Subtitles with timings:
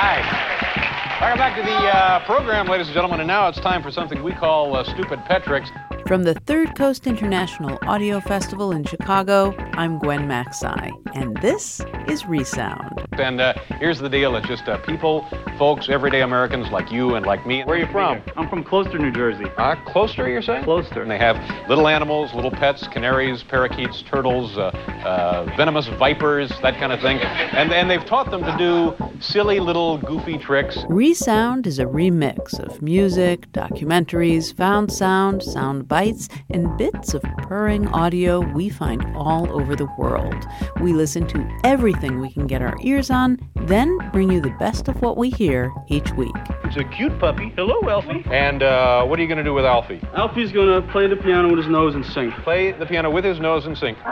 [0.00, 1.18] Hi.
[1.20, 4.22] Welcome back to the uh, program, ladies and gentlemen, and now it's time for something
[4.22, 5.72] we call uh, Stupid Pet Tricks.
[6.08, 12.24] From the Third Coast International Audio Festival in Chicago, I'm Gwen Macsai, and this is
[12.24, 13.06] Resound.
[13.18, 17.26] And uh, here's the deal it's just uh, people, folks, everyday Americans like you and
[17.26, 17.62] like me.
[17.62, 18.22] Where are you from?
[18.36, 19.44] I'm from Closter, New Jersey.
[19.58, 20.64] Uh, Closter, you're saying?
[20.64, 21.02] Closter.
[21.02, 21.36] And they have
[21.68, 24.70] little animals, little pets, canaries, parakeets, turtles, uh,
[25.04, 27.18] uh, venomous vipers, that kind of thing.
[27.18, 30.78] And, and they've taught them to do silly little goofy tricks.
[30.88, 37.88] Resound is a remix of music, documentaries, found sound, sound bites, and bits of purring
[37.88, 40.46] audio we find all over the world.
[40.80, 44.86] We listen to everything we can get our ears on, then bring you the best
[44.86, 46.36] of what we hear each week.
[46.62, 47.48] It's a cute puppy.
[47.56, 48.24] Hello, Alfie.
[48.30, 50.00] And uh, what are you going to do with Alfie?
[50.14, 52.30] Alfie's gonna play the piano with his nose and sing.
[52.30, 53.96] Play the piano with his nose and sing.
[53.96, 54.04] Good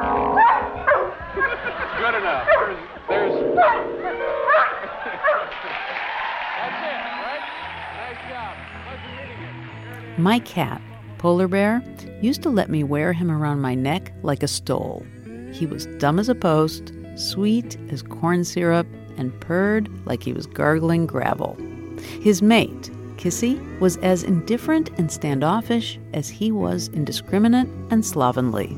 [2.16, 2.48] enough.
[2.48, 2.78] There's.
[3.08, 3.32] there's...
[3.54, 3.78] That's
[6.82, 7.42] it, right?
[7.96, 8.56] Nice job.
[8.86, 10.22] Pleasure meeting you.
[10.22, 10.80] My cat,
[11.18, 11.82] Polar Bear,
[12.20, 15.04] used to let me wear him around my neck like a stole.
[15.52, 20.46] He was dumb as a post, sweet as corn syrup, and purred like he was
[20.46, 21.56] gargling gravel.
[22.20, 28.76] His mate, Kissy, was as indifferent and standoffish as he was indiscriminate and slovenly.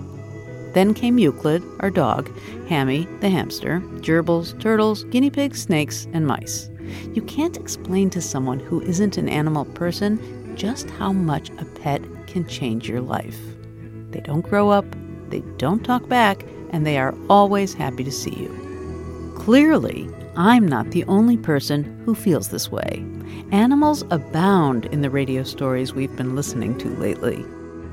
[0.74, 2.30] Then came Euclid, our dog,
[2.68, 6.70] Hammy, the hamster, gerbils, turtles, guinea pigs, snakes, and mice.
[7.14, 12.02] You can't explain to someone who isn't an animal person just how much a pet
[12.28, 13.38] can change your life.
[14.10, 14.86] They don't grow up,
[15.28, 19.32] they don't talk back, and they are always happy to see you.
[19.36, 23.04] Clearly, I'm not the only person who feels this way.
[23.50, 27.44] Animals abound in the radio stories we've been listening to lately.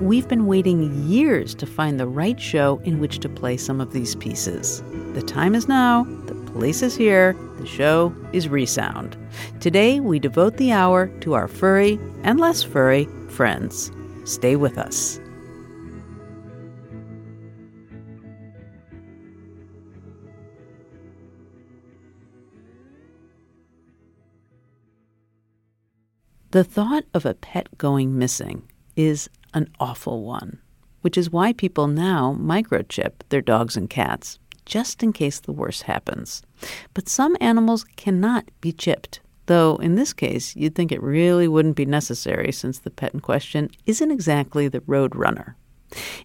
[0.02, 3.94] We've been waiting years to find the right show in which to play some of
[3.94, 4.84] these pieces.
[5.14, 9.18] The time is now, the place is here, the show is Resound.
[9.62, 13.92] Today, we devote the hour to our furry and less furry friends.
[14.26, 15.20] Stay with us.
[26.52, 28.64] The thought of a pet going missing
[28.96, 30.60] is an awful one,
[31.02, 35.84] which is why people now microchip their dogs and cats, just in case the worst
[35.84, 36.42] happens.
[36.94, 41.76] But some animals cannot be chipped, though in this case you'd think it really wouldn't
[41.76, 45.56] be necessary since the pet in question isn't exactly the road runner.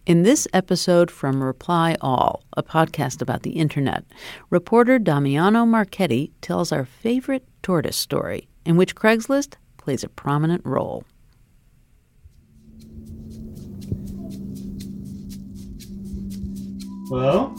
[0.07, 4.05] In this episode from Reply All, a podcast about the internet,
[4.49, 11.05] reporter Damiano Marchetti tells our favorite tortoise story, in which Craigslist plays a prominent role.
[17.09, 17.55] Hello?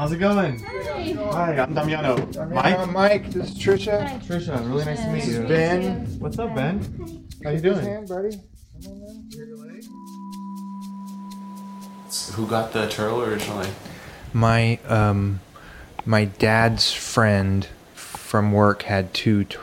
[0.00, 0.58] How's it going?
[0.60, 2.26] Hi, I'm Damiano.
[2.46, 2.78] Mike?
[2.78, 4.18] Uh, Mike, this is Trisha.
[4.22, 5.46] Trisha, really nice to meet you.
[5.46, 6.06] Ben.
[6.18, 7.28] What's up, Ben?
[7.44, 7.84] How you doing?
[7.84, 8.40] hand, buddy.
[12.32, 13.68] Who got the turtle originally?
[14.32, 15.40] My um,
[16.06, 19.58] my dad's friend from work had two t-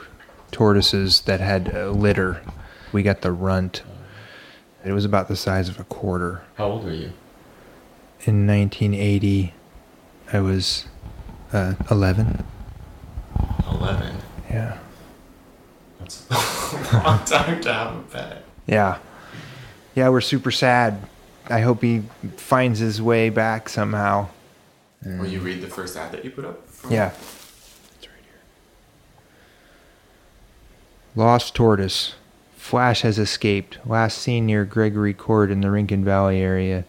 [0.51, 2.43] tortoises that had a litter.
[2.91, 3.81] We got the runt.
[4.85, 6.43] It was about the size of a quarter.
[6.57, 7.13] How old are you?
[8.25, 9.55] In 1980,
[10.33, 10.85] I was
[11.53, 12.43] uh, 11.
[13.71, 14.17] 11.
[14.49, 14.77] Yeah.
[15.99, 16.25] That's
[16.93, 18.43] a long time to have a pet.
[18.65, 18.97] Yeah.
[19.95, 21.01] Yeah, we're super sad.
[21.49, 22.03] I hope he
[22.35, 24.27] finds his way back somehow.
[25.05, 26.61] Will you read the first ad that you put up?
[26.89, 27.11] Yeah.
[27.95, 28.41] It's right here.
[31.15, 32.15] Lost tortoise.
[32.57, 36.83] Flash has escaped, last seen near Gregory Court in the Rincon Valley area.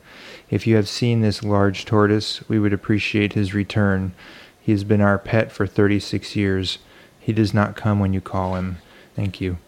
[0.50, 4.12] If you have seen this large tortoise, we would appreciate his return.
[4.61, 6.79] He has been our pet for 36 years.
[7.21, 8.79] He does not come when you call him.
[9.15, 9.59] Thank you.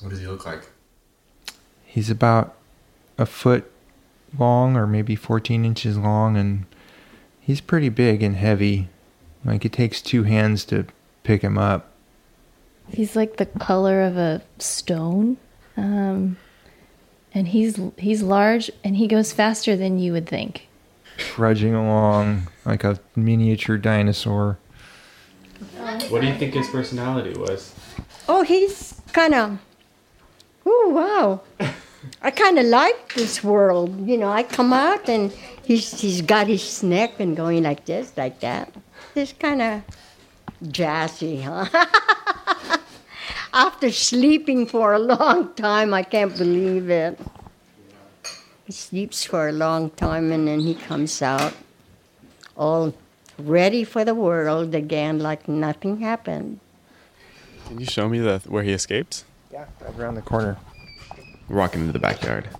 [0.00, 0.70] What does he look like?
[1.84, 2.54] He's about
[3.18, 3.70] a foot
[4.38, 6.66] long or maybe 14 inches long, and
[7.40, 8.88] he's pretty big and heavy.
[9.44, 10.86] Like it takes two hands to
[11.22, 11.92] pick him up.
[12.88, 15.38] He's like the color of a stone.
[15.76, 16.36] Um,
[17.36, 20.66] and he's he's large and he goes faster than you would think.
[21.18, 24.58] Trudging along like a miniature dinosaur.
[26.08, 27.74] What do you think his personality was?
[28.26, 29.58] Oh, he's kind of.
[30.64, 30.90] Oh
[31.60, 31.68] wow!
[32.22, 34.08] I kind of like this world.
[34.08, 35.30] You know, I come out and
[35.62, 38.72] he's he's got his neck and going like this, like that.
[39.14, 39.82] It's kind of
[40.64, 42.78] jazzy, huh?
[43.56, 47.18] After sleeping for a long time, I can't believe it.
[48.66, 51.54] He sleeps for a long time and then he comes out
[52.54, 52.92] all
[53.38, 56.60] ready for the world again, like nothing happened.
[57.66, 59.24] Can you show me the where he escaped?
[59.50, 60.58] Yeah, right around the corner.
[61.48, 62.50] Walking into the backyard.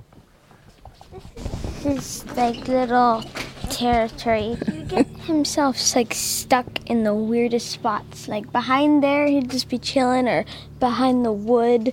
[1.82, 3.22] This is like little
[3.66, 4.56] territory.
[4.66, 8.28] He would get himself like stuck in the weirdest spots.
[8.28, 10.44] Like behind there, he'd just be chilling, or
[10.80, 11.92] behind the wood,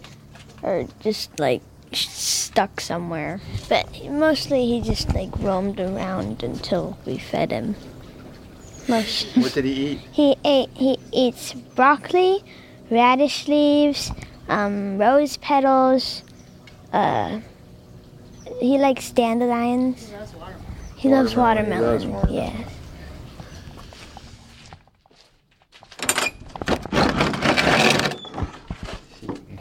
[0.62, 1.62] or just like
[1.92, 3.40] stuck somewhere.
[3.70, 7.76] But mostly he just like roamed around until we fed him.
[8.88, 9.38] Most.
[9.38, 10.00] What did he eat?
[10.12, 10.70] He ate.
[10.74, 12.44] He eats broccoli,
[12.90, 14.12] radish leaves,
[14.50, 16.24] um, rose petals.
[16.92, 17.40] Uh,
[18.60, 20.12] he likes dandelions.
[21.04, 21.80] He loves watermelon.
[21.80, 22.34] He loves watermelon.
[22.34, 22.64] Yeah.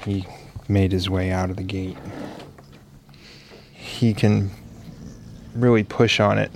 [0.04, 0.24] He
[0.68, 1.96] made his way out of the gate.
[3.72, 4.52] He can
[5.56, 6.52] really push on it,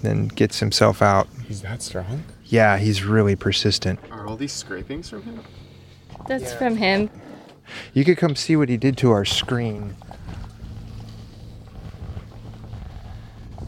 [0.00, 1.28] then gets himself out.
[1.46, 2.24] He's that strong?
[2.46, 4.00] Yeah, he's really persistent.
[4.10, 5.40] Are all these scrapings from him?
[6.26, 7.10] That's from him.
[7.92, 9.94] You could come see what he did to our screen.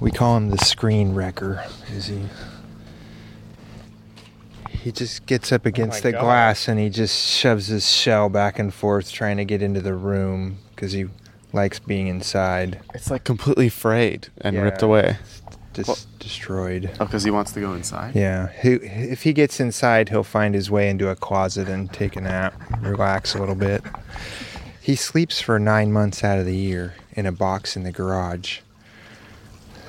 [0.05, 2.21] We call him the screen wrecker, is he?
[4.69, 6.21] He just gets up oh against my the God.
[6.21, 9.95] glass and he just shoves his shell back and forth trying to get into the
[9.95, 11.07] room because he
[11.55, 12.81] likes being inside.
[12.93, 15.17] It's like completely frayed and ripped away.
[15.73, 16.91] Just destroyed.
[17.01, 18.15] Oh, because he wants to go inside?
[18.15, 22.15] Yeah, he, if he gets inside, he'll find his way into a closet and take
[22.15, 22.53] a nap,
[22.83, 23.83] relax a little bit.
[24.83, 28.59] He sleeps for nine months out of the year in a box in the garage.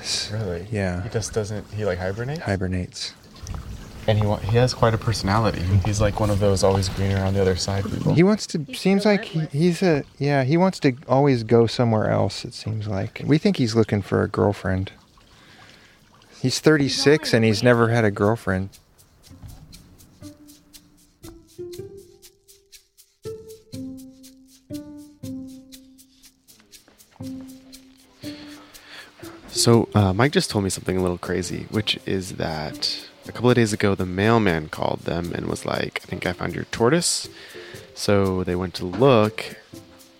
[0.06, 0.66] S- Really?
[0.70, 1.02] Yeah.
[1.02, 2.40] He just doesn't, he like hibernates?
[2.42, 3.12] Hibernates.
[4.08, 5.62] And he wa- he has quite a personality.
[5.84, 8.14] He's like one of those always greener on the other side people.
[8.14, 8.64] He wants to.
[8.72, 10.04] seems like he, he's a.
[10.18, 12.44] Yeah, he wants to always go somewhere else.
[12.44, 14.92] It seems like we think he's looking for a girlfriend.
[16.40, 18.68] He's 36 and he's never had a girlfriend.
[29.66, 33.50] So, uh, Mike just told me something a little crazy, which is that a couple
[33.50, 36.66] of days ago, the mailman called them and was like, I think I found your
[36.66, 37.28] tortoise.
[37.92, 39.56] So they went to look.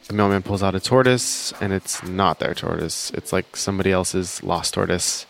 [0.09, 3.13] The mailman pulls out a tortoise, and it's not their tortoise.
[3.13, 5.27] It's like somebody else's lost tortoise.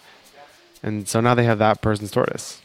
[0.83, 2.63] And so now they have that person's tortoise.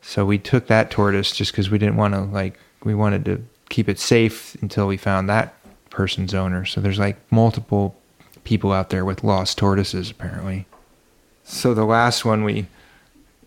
[0.00, 3.44] So we took that tortoise just because we didn't want to like we wanted to
[3.68, 5.56] keep it safe until we found that
[5.90, 6.64] person's owner.
[6.64, 7.99] So there's like multiple
[8.44, 10.66] people out there with lost tortoises apparently.
[11.44, 12.66] So the last one we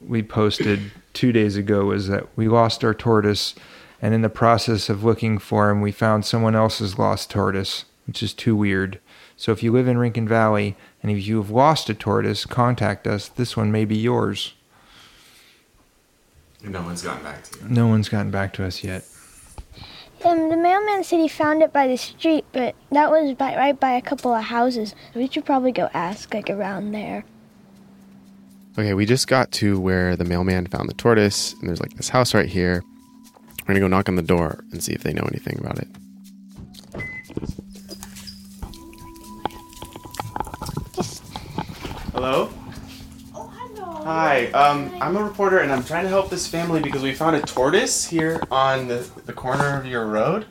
[0.06, 3.56] we posted two days ago was that we lost our tortoise,
[4.02, 8.22] and in the process of looking for him, we found someone else's lost tortoise, which
[8.22, 9.00] is too weird.
[9.38, 13.08] So if you live in Rincon Valley and if you have lost a tortoise, contact
[13.08, 13.28] us.
[13.28, 14.54] This one may be yours.
[16.64, 17.70] No one's gotten back to you.
[17.70, 19.06] No one's gotten back to us yet.
[20.26, 23.78] Um, the mailman said he found it by the street, but that was by, right
[23.78, 24.96] by a couple of houses.
[25.14, 27.26] We should probably go ask, like, around there.
[28.78, 32.10] Okay, we just got to where the mailman found the tortoise, and there's like this
[32.10, 32.84] house right here.
[33.62, 35.88] We're gonna go knock on the door and see if they know anything about it.
[42.14, 42.53] Hello?
[44.04, 47.38] Hi, um, I'm a reporter and I'm trying to help this family because we found
[47.38, 50.46] a tortoise here on the, the corner of your road.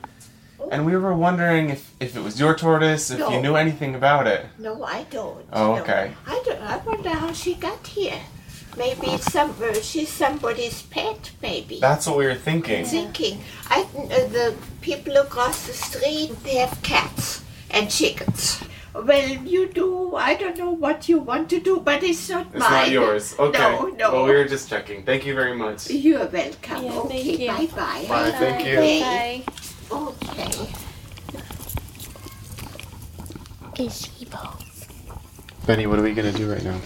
[0.71, 4.25] And we were wondering if, if it was your tortoise, if you knew anything about
[4.25, 4.47] it.
[4.57, 5.45] No, I don't.
[5.53, 5.81] Oh, No.
[5.81, 6.13] okay.
[6.25, 6.61] I don't.
[6.61, 8.19] I wonder how she got here.
[8.75, 11.79] Maybe some, uh, she's somebody's pet, maybe.
[11.79, 12.85] That's what we were thinking.
[12.85, 13.39] Thinking.
[13.69, 18.63] I, uh, the people across the street, they have cats and chickens.
[18.93, 20.15] Well, you do.
[20.15, 22.71] I don't know what you want to do, but it's not It's mine.
[22.71, 23.35] not yours.
[23.39, 23.57] Okay.
[23.59, 24.11] No, no.
[24.13, 25.03] Well, we were just checking.
[25.03, 25.89] Thank you very much.
[25.89, 26.83] You're welcome.
[26.83, 27.47] Yeah, okay, thank you.
[27.47, 28.05] bye-bye.
[28.07, 28.77] Bye, thank you.
[28.77, 29.43] Okay.
[29.91, 30.69] Okay.
[33.75, 34.57] Gazebo.
[35.65, 36.79] Benny, what are we gonna do right now?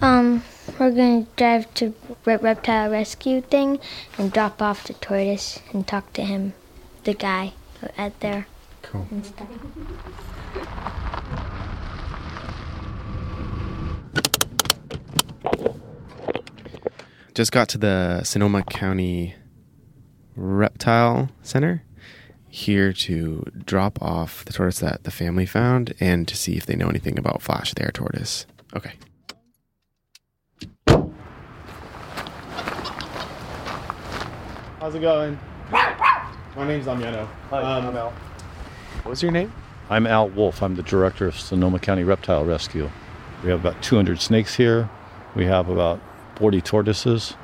[0.00, 0.42] Um,
[0.78, 1.92] we're gonna drive to
[2.24, 3.78] reptile rescue thing
[4.16, 6.54] and drop off the tortoise and talk to him,
[7.04, 7.52] the guy
[7.98, 8.46] out there.
[8.82, 9.06] Cool.
[17.34, 19.34] Just got to the Sonoma County
[20.36, 21.82] Reptile Center
[22.48, 26.74] here to drop off the tortoise that the family found and to see if they
[26.74, 28.46] know anything about Flash, their tortoise.
[28.74, 28.92] Okay.
[34.80, 35.38] How's it going?
[35.70, 37.26] My name's Amiano.
[37.50, 38.10] Hi, Um, I'm Al.
[39.02, 39.52] What was your name?
[39.88, 40.62] I'm Al Wolf.
[40.62, 42.90] I'm the director of Sonoma County Reptile Rescue.
[43.44, 44.88] We have about 200 snakes here.
[45.34, 46.00] We have about
[46.40, 47.34] 40 tortoises,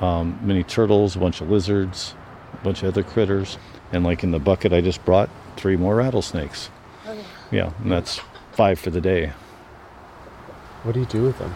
[0.00, 2.14] um, many turtles, a bunch of lizards,
[2.52, 3.58] a bunch of other critters.
[3.92, 6.70] And like in the bucket I just brought, three more rattlesnakes.
[7.50, 8.20] Yeah, and that's
[8.52, 9.32] five for the day.
[10.84, 11.52] What do you do with them?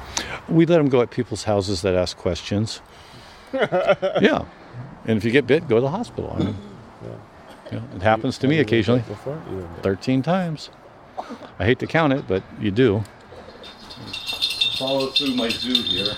[0.48, 2.80] We let them go at people's houses that ask questions.
[3.54, 4.44] yeah.
[5.06, 6.34] And if you get bit, go to the hospital.
[6.36, 6.56] I mean,
[7.70, 9.00] yeah, it happens to me Have you been occasionally.
[9.02, 9.40] Before?
[9.50, 10.70] You 13 times.
[11.60, 13.04] I hate to count it, but you do.
[14.78, 16.12] Follow through my zoo here.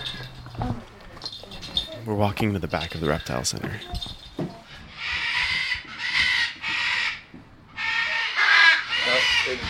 [2.06, 3.80] We're walking to the back of the reptile center.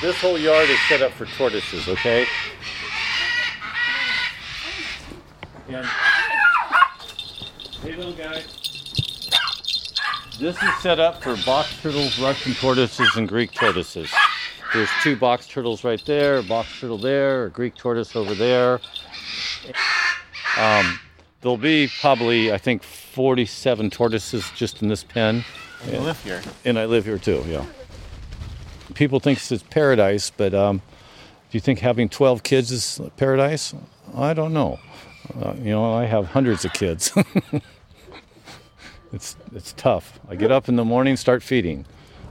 [0.00, 2.26] This whole yard is set up for tortoises, okay?
[5.66, 8.42] Hey, little guy.
[10.38, 14.12] This is set up for box turtles, Russian tortoises, and Greek tortoises.
[14.72, 18.80] There's two box turtles right there, a box turtle there, a Greek tortoise over there.
[20.58, 20.98] Um,
[21.40, 25.44] there'll be probably, I think, 47 tortoises just in this pen.
[25.84, 26.42] And you live here.
[26.64, 27.64] And I live here too, yeah.
[28.94, 33.74] People think it's paradise, but um, do you think having 12 kids is paradise?
[34.14, 34.78] I don't know.
[35.40, 37.12] Uh, you know, I have hundreds of kids.
[39.12, 40.20] it's it's tough.
[40.28, 41.86] I get up in the morning, start feeding.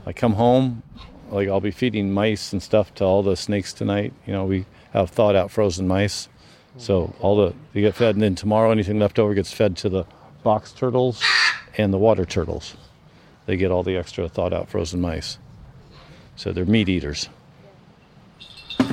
[0.06, 0.82] I come home,
[1.30, 4.12] like I'll be feeding mice and stuff to all the snakes tonight.
[4.26, 6.28] You know, we have thawed out frozen mice,
[6.76, 9.88] so all the they get fed, and then tomorrow anything left over gets fed to
[9.88, 10.04] the
[10.42, 11.22] box turtles
[11.76, 12.76] and the water turtles.
[13.46, 15.38] They get all the extra thawed out frozen mice.
[16.36, 17.28] So they're meat eaters.
[18.78, 18.84] He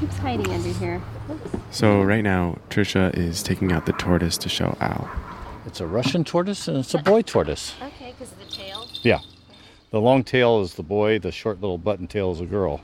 [0.00, 1.00] keeps hiding under here.
[1.70, 5.10] So right now, Trisha is taking out the tortoise to show Al.
[5.64, 7.74] It's a Russian tortoise and it's a boy tortoise.
[7.80, 8.86] Okay, because of the tail.
[9.02, 9.20] Yeah.
[9.90, 12.80] The long tail is the boy, the short little button tail is a girl.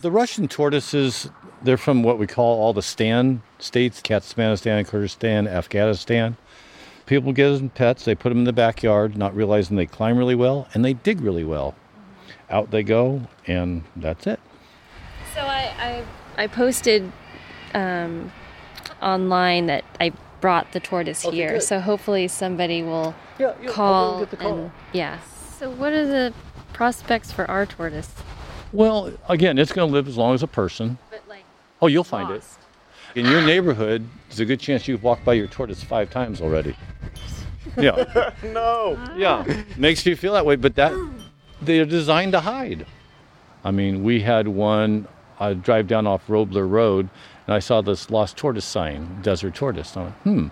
[0.00, 1.30] The Russian tortoises,
[1.62, 6.36] they're from what we call all the Stan states Kazakhstan, Kyrgyzstan, Afghanistan.
[7.04, 10.34] People get them pets, they put them in the backyard, not realizing they climb really
[10.34, 11.74] well and they dig really well.
[12.48, 14.40] Out they go, and that's it.
[15.34, 16.04] So I,
[16.36, 17.12] I, I posted
[17.74, 18.32] um,
[19.02, 21.52] online that I brought the tortoise Okay, here.
[21.54, 21.62] good.
[21.62, 24.18] So hopefully somebody will Yeah, yeah, call.
[24.18, 24.58] hopefully we'll get the call.
[24.58, 25.18] And, yeah.
[25.58, 26.32] So what are the
[26.72, 28.10] prospects for our tortoise?
[28.72, 30.98] Well, again, it's going to live as long as a person.
[31.10, 31.44] But like,
[31.82, 32.44] Oh, you'll find it.
[33.14, 36.76] In your neighborhood, there's a good chance you've walked by your tortoise five times already.
[37.76, 38.32] Yeah.
[38.42, 38.98] no.
[39.16, 39.44] Yeah.
[39.76, 40.92] Makes you feel that way, but that
[41.62, 42.84] they're designed to hide.
[43.64, 45.06] I mean, we had one
[45.38, 47.08] I drive down off Robler Road
[47.46, 49.94] and I saw this lost tortoise sign, desert tortoise.
[49.94, 50.48] And I went, hmm.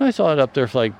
[0.00, 0.92] And I saw it up there for like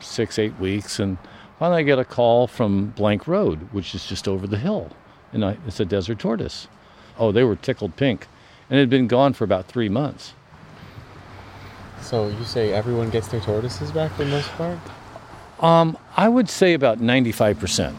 [0.00, 1.18] six, eight weeks and
[1.58, 4.90] finally I get a call from Blank Road, which is just over the hill.
[5.32, 6.68] And I, it's a desert tortoise.
[7.18, 8.26] Oh, they were tickled pink.
[8.68, 10.34] And it had been gone for about three months.
[12.02, 14.78] So you say everyone gets their tortoises back for the most part?
[15.60, 17.94] Um, I would say about 95%.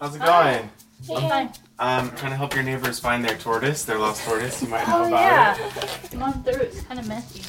[0.00, 0.70] How's it going?
[1.08, 1.50] Hi.
[1.78, 4.62] Um, trying to help your neighbors find their tortoise, their lost tortoise.
[4.62, 5.66] You might know Oh about yeah.
[5.66, 6.10] it.
[6.10, 6.62] Come on through.
[6.62, 7.42] It's kind of messy.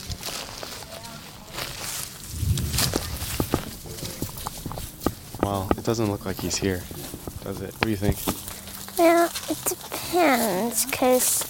[5.41, 6.83] Well, it doesn't look like he's here,
[7.45, 7.73] does it?
[7.75, 8.17] What do you think?
[8.97, 11.45] Well, it depends, because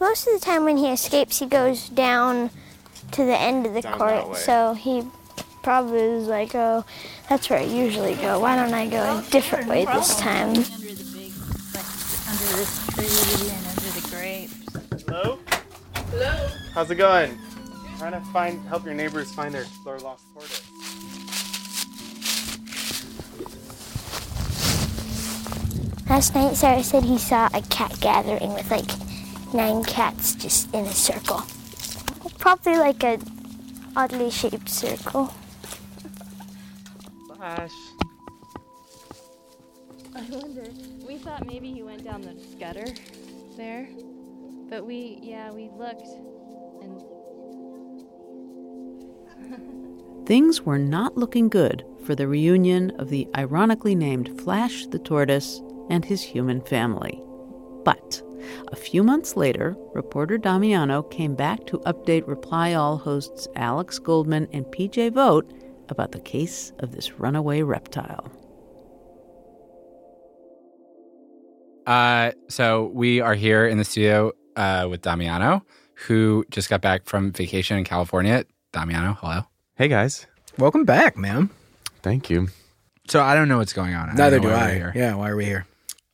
[0.00, 2.48] most of the time when he escapes, he goes down
[3.12, 5.02] to the end of the Down court, so he
[5.62, 6.86] probably was like, oh,
[7.28, 8.38] that's where I usually go.
[8.40, 10.54] Why don't I go a different way this time?
[12.56, 15.04] Under this tree and under the grapes.
[15.06, 15.38] Hello?
[16.10, 16.48] Hello?
[16.72, 17.38] How's it going?
[17.98, 20.62] trying to find help your neighbors find their, their lost tortoise.
[26.08, 28.90] Last night, Sarah said he saw a cat gathering with like
[29.52, 31.42] nine cats just in a circle.
[32.38, 33.18] Probably like a
[33.94, 35.34] oddly shaped circle.
[37.36, 37.72] Flash.
[40.16, 40.64] I wonder.
[41.06, 42.86] We thought maybe he went down the gutter
[43.56, 43.86] there,
[44.70, 46.06] but we, yeah, we looked
[46.82, 47.02] and
[50.26, 55.60] Things were not looking good for the reunion of the ironically named Flash the Tortoise
[55.90, 57.22] and his human family.
[57.84, 58.22] But
[58.68, 64.48] a few months later, reporter Damiano came back to update Reply All hosts Alex Goldman
[64.52, 65.52] and PJ Vogt
[65.90, 68.32] about the case of this runaway reptile.
[71.86, 75.64] Uh, so we are here in the studio uh, with Damiano,
[76.06, 78.44] who just got back from vacation in California.
[78.72, 79.42] Damiano, hello.
[79.76, 80.26] Hey guys.
[80.58, 81.50] Welcome back, man.
[82.02, 82.48] Thank you.
[83.08, 84.10] So I don't know what's going on.
[84.10, 84.74] I Neither know do I.
[84.74, 84.92] here.
[84.96, 85.66] Yeah, why are we here?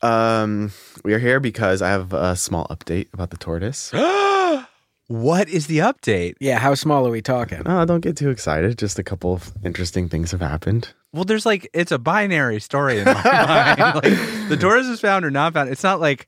[0.03, 0.73] Um,
[1.05, 3.93] we are here because I have a small update about the tortoise.
[5.07, 6.35] what is the update?
[6.41, 7.63] Yeah, how small are we talking?
[7.65, 8.77] Oh, don't get too excited.
[8.77, 10.93] Just a couple of interesting things have happened.
[11.13, 13.13] Well, there's like it's a binary story in my
[13.79, 13.95] mind.
[13.97, 15.69] Like the tortoise is found or not found.
[15.71, 16.27] It's not like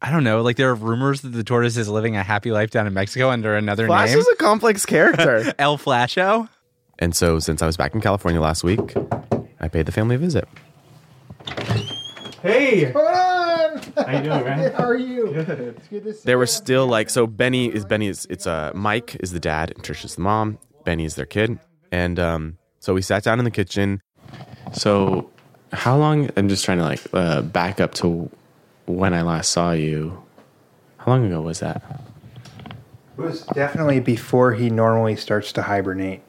[0.00, 0.42] I don't know.
[0.42, 3.30] Like there are rumors that the tortoise is living a happy life down in Mexico
[3.30, 4.18] under another Flash name.
[4.18, 5.52] is a complex character.
[5.58, 6.48] El Flasho.
[6.98, 8.94] and so, since I was back in California last week,
[9.60, 10.46] I paid the family a visit.
[12.42, 12.92] Hey!
[12.92, 13.82] Hold on!
[14.06, 14.72] How you doing, man?
[14.74, 15.32] How are you?
[15.32, 15.48] Good.
[15.48, 17.26] It's good to see There were still like so.
[17.26, 20.58] Benny is Benny is it's uh Mike is the dad and Trisha's the mom.
[20.84, 21.58] Benny is their kid,
[21.90, 24.02] and um so we sat down in the kitchen.
[24.72, 25.30] So,
[25.72, 26.30] how long?
[26.36, 28.30] I'm just trying to like uh, back up to
[28.86, 30.22] when I last saw you.
[30.98, 31.82] How long ago was that?
[33.16, 36.22] It was definitely before he normally starts to hibernate,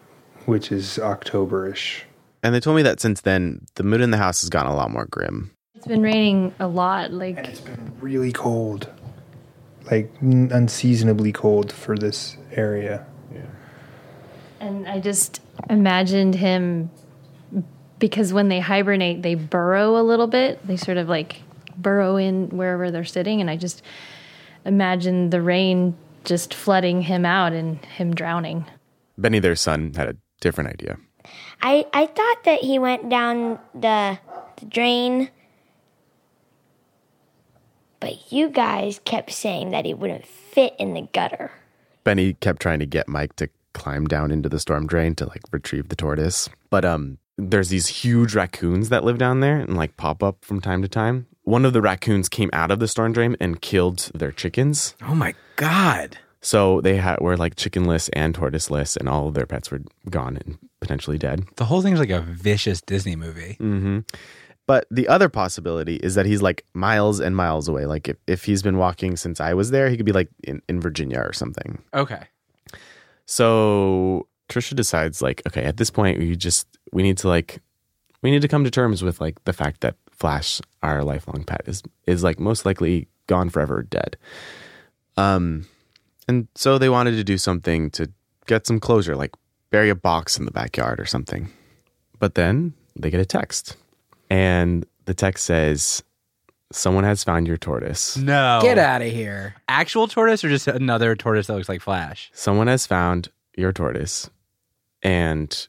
[0.45, 2.01] which is Octoberish.
[2.43, 4.75] And they told me that since then, the mood in the house has gotten a
[4.75, 5.51] lot more grim.
[5.73, 7.11] It's been raining a lot.
[7.11, 8.89] Like and it's been really cold,
[9.89, 13.05] like unseasonably cold for this area.
[13.33, 13.41] Yeah.
[14.59, 16.91] And I just imagined him
[18.05, 20.59] because when they hibernate, they burrow a little bit.
[20.67, 21.41] They sort of like
[21.75, 23.41] burrow in wherever they're sitting.
[23.41, 23.81] And I just
[24.63, 28.63] imagine the rain just flooding him out and him drowning.
[29.17, 30.97] Benny, their son, had a different idea.
[31.63, 34.19] I, I thought that he went down the,
[34.57, 35.31] the drain,
[37.99, 41.49] but you guys kept saying that he wouldn't fit in the gutter.
[42.03, 45.41] Benny kept trying to get Mike to climb down into the storm drain to like
[45.51, 46.47] retrieve the tortoise.
[46.69, 50.61] But um there's these huge raccoons that live down there and like pop up from
[50.61, 51.27] time to time.
[51.43, 54.95] One of the raccoons came out of the storm drain and killed their chickens.
[55.03, 56.17] Oh my god.
[56.41, 60.37] So they had were like chickenless and tortoiseless and all of their pets were gone
[60.37, 61.45] and potentially dead.
[61.55, 63.57] The whole thing's like a vicious Disney movie.
[63.59, 63.99] Mm-hmm.
[64.67, 67.85] But the other possibility is that he's like miles and miles away.
[67.85, 70.61] Like if, if he's been walking since I was there, he could be like in,
[70.67, 71.83] in Virginia or something.
[71.93, 72.23] Okay.
[73.25, 77.61] So Trisha decides like, okay, at this point we just we need to like
[78.21, 81.61] we need to come to terms with like the fact that Flash, our lifelong pet,
[81.65, 84.17] is is like most likely gone forever, dead.
[85.17, 85.67] Um
[86.27, 88.09] and so they wanted to do something to
[88.47, 89.31] get some closure, like
[89.69, 91.49] bury a box in the backyard or something.
[92.19, 93.75] But then they get a text.
[94.29, 96.03] And the text says,
[96.71, 98.17] Someone has found your tortoise.
[98.17, 98.59] No.
[98.61, 99.55] Get out of here.
[99.67, 102.31] Actual tortoise or just another tortoise that looks like Flash?
[102.33, 104.29] Someone has found your tortoise,
[105.05, 105.67] and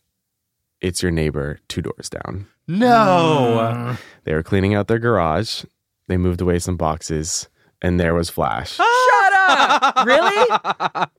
[0.81, 2.47] it's your neighbor two doors down.
[2.67, 3.59] No.
[3.61, 3.99] Mm.
[4.25, 5.65] They were cleaning out their garage.
[6.09, 7.49] They moved away some boxes,
[7.83, 9.93] and there was Flash ah!
[9.95, 11.11] Shut up!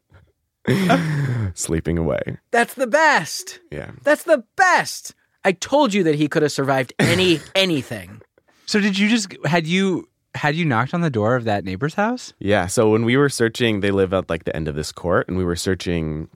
[0.67, 1.51] really?
[1.53, 2.39] sleeping away.
[2.51, 3.60] That's the best.
[3.71, 3.91] Yeah.
[4.03, 5.13] That's the best.
[5.45, 8.21] I told you that he could have survived any anything.
[8.65, 11.93] So did you just had you had you knocked on the door of that neighbor's
[11.93, 12.34] house?
[12.39, 12.65] Yeah.
[12.65, 15.38] So when we were searching, they live at like the end of this court, and
[15.38, 16.30] we were searching.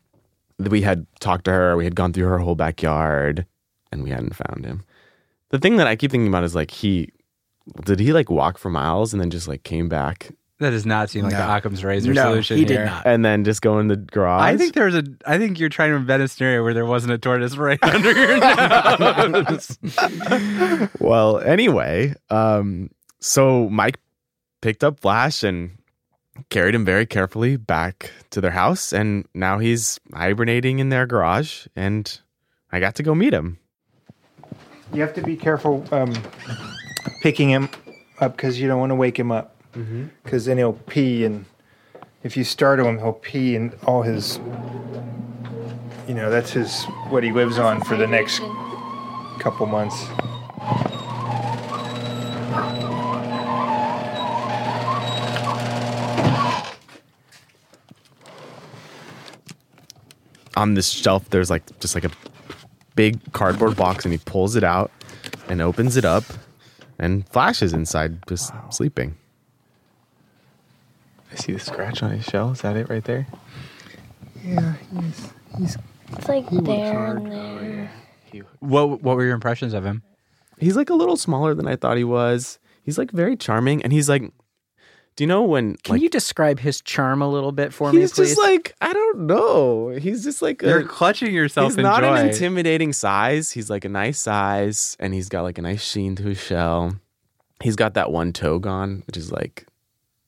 [0.70, 1.76] We had talked to her.
[1.78, 3.46] We had gone through her whole backyard,
[3.92, 4.84] and we hadn't found him.
[5.50, 7.10] The thing that I keep thinking about is like he
[7.86, 11.10] did he like walk for miles and then just like came back That does not
[11.10, 11.40] seem like No.
[11.46, 12.58] the Occam's razor No, solution.
[12.58, 12.86] he did here.
[12.86, 13.06] not.
[13.06, 14.42] and then just go in the garage.
[14.42, 15.04] I think there's a.
[15.28, 18.12] I think you're trying to invent a scenario where there wasn't a tortoise right under
[18.14, 18.38] your
[19.30, 19.78] nose.
[21.00, 24.00] well, anyway, um, so Mike
[24.62, 25.72] picked up Flash and
[26.50, 31.68] carried him very carefully back to their house, and now he's hibernating in their garage.
[31.76, 32.20] And
[32.72, 33.60] I got to go meet him.
[34.94, 36.14] You have to be careful um,
[37.22, 37.70] picking him
[38.20, 39.56] up because you don't want to wake him up.
[40.24, 41.46] Because then he'll pee, and
[42.24, 44.38] if you startle him, he'll pee, and all his,
[46.08, 48.42] you know, that's his what he lives on for the next
[49.40, 50.06] couple months.
[60.62, 62.12] On this shelf, there's like just like a
[62.96, 64.92] big cardboard box, and he pulls it out
[65.50, 66.24] and opens it up,
[67.00, 69.16] and Flash is inside, just sleeping.
[71.32, 72.52] I see the scratch on his shell.
[72.52, 73.26] Is that it right there?
[74.44, 75.78] Yeah, he's he's.
[76.12, 77.92] It's like works there and there.
[78.60, 80.04] What What were your impressions of him?
[80.60, 82.60] He's like a little smaller than I thought he was.
[82.84, 84.32] He's like very charming, and he's like,
[85.16, 85.76] do you know when?
[85.78, 88.94] Can like, you describe his charm a little bit for me, He's just like I
[88.94, 89.90] don't know.
[89.90, 92.16] He's just like You're a- clutching yourself He's in not joy.
[92.16, 93.52] an intimidating size.
[93.52, 96.96] He's like a nice size, and he's got like a nice sheen to his shell.
[97.62, 99.66] He's got that one toga on, which is like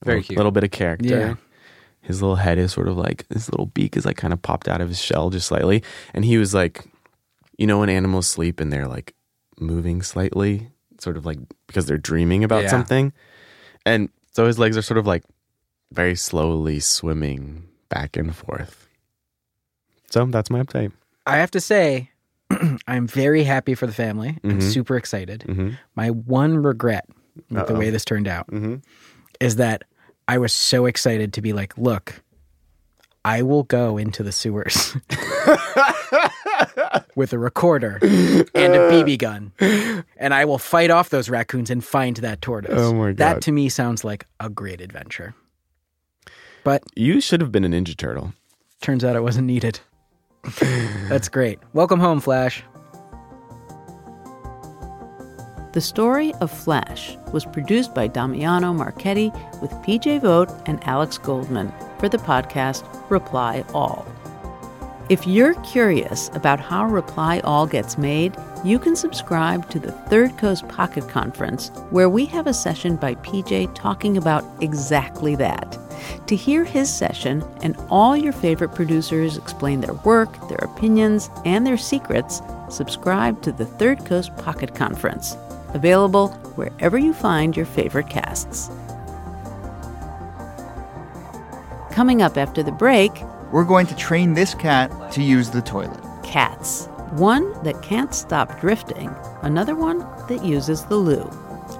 [0.01, 0.37] a Very little, cute.
[0.37, 1.07] little bit of character.
[1.07, 1.35] Yeah.
[2.01, 4.67] His little head is sort of like his little beak is like kind of popped
[4.67, 5.81] out of his shell just slightly,
[6.13, 6.83] and he was like,
[7.57, 9.15] you know, when animals sleep and they're like
[9.59, 10.69] moving slightly,
[10.99, 12.69] sort of like because they're dreaming about Yeah.
[12.69, 13.13] something,
[13.85, 15.23] and so his legs are sort of like
[15.91, 18.87] very slowly swimming back and forth.
[20.09, 20.91] So that's my update.
[21.25, 22.09] I have to say,
[22.87, 24.37] I'm very happy for the family.
[24.43, 24.71] I'm Mhm.
[24.73, 25.45] super excited.
[25.47, 25.77] Mhm.
[25.95, 27.07] My one regret
[27.49, 27.79] with the Uh-oh.
[27.79, 28.83] way this turned out Mhm.
[29.39, 29.83] is that
[30.27, 32.21] I was so excited to be like, look,
[33.25, 34.95] I will go into the sewers
[37.15, 39.51] with a recorder and a BB gun,
[40.17, 42.79] and I will fight off those raccoons and find that tortoise.
[42.79, 45.35] Oh my That to me sounds like a great adventure.
[46.63, 48.33] But you should have been a Ninja Turtle.
[48.81, 49.79] Turns out it wasn't needed.
[51.09, 51.59] That's great.
[51.73, 52.63] Welcome home, Flash.
[55.73, 61.73] The story of Flash was produced by Damiano Marchetti with PJ Vogt and Alex Goldman
[61.97, 64.05] for the podcast Reply All.
[65.09, 70.37] If you're curious about how Reply All gets made, you can subscribe to the Third
[70.37, 75.77] Coast Pocket Conference, where we have a session by PJ talking about exactly that.
[76.27, 81.67] To hear his session and all your favorite producers explain their work, their opinions, and
[81.67, 85.35] their secrets, subscribe to the Third Coast Pocket Conference,
[85.73, 88.69] available wherever you find your favorite casts.
[91.91, 93.11] Coming up after the break,
[93.53, 96.01] We're going to train this cat to use the toilet.
[96.23, 96.87] cats.
[97.11, 101.29] One that can't stop drifting, another one that uses the loo.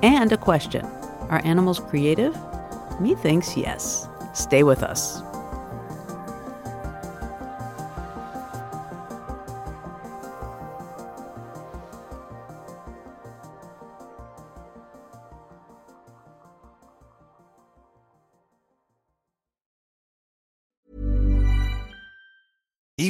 [0.04, 0.86] And a question
[1.32, 2.38] Are animals creative?
[3.00, 4.08] Me thinks yes.
[4.36, 5.24] Stay with us.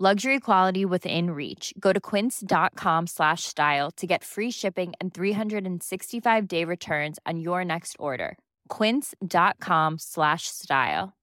[0.00, 1.74] Luxury quality within reach.
[1.80, 7.64] Go to quince.com slash style to get free shipping and 365 day returns on your
[7.64, 8.38] next order.
[8.68, 11.14] Quince.com slash style.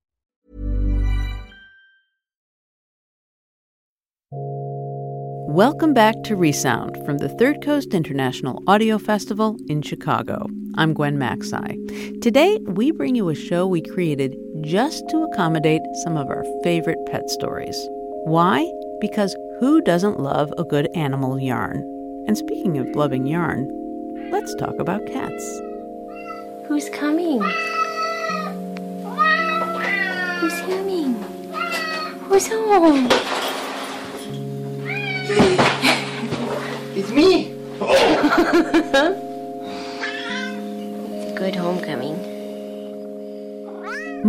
[5.48, 10.48] Welcome back to Resound from the Third Coast International Audio Festival in Chicago.
[10.76, 12.20] I'm Gwen Macsai.
[12.20, 17.00] Today, we bring you a show we created just to accommodate some of our favorite
[17.06, 17.88] pet stories.
[18.26, 18.72] Why?
[19.00, 21.82] Because who doesn't love a good animal yarn?
[22.28, 23.70] And speaking of loving yarn,
[24.32, 25.62] let's talk about cats.
[26.64, 27.40] Who's coming?
[30.40, 31.14] Who's coming?
[32.24, 33.10] Who's home?
[36.96, 37.54] It's me.
[37.80, 39.22] it's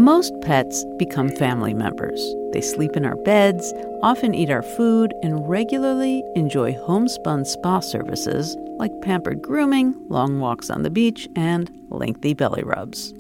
[0.07, 2.25] Most pets become family members.
[2.53, 8.57] They sleep in our beds, often eat our food, and regularly enjoy homespun spa services
[8.79, 13.15] like pampered grooming, long walks on the beach, and lengthy belly rubs.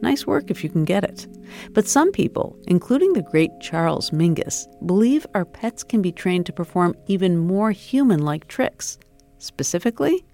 [0.00, 1.26] Nice work if you can get it.
[1.74, 6.54] But some people, including the great Charles Mingus, believe our pets can be trained to
[6.54, 8.98] perform even more human like tricks,
[9.36, 10.24] specifically,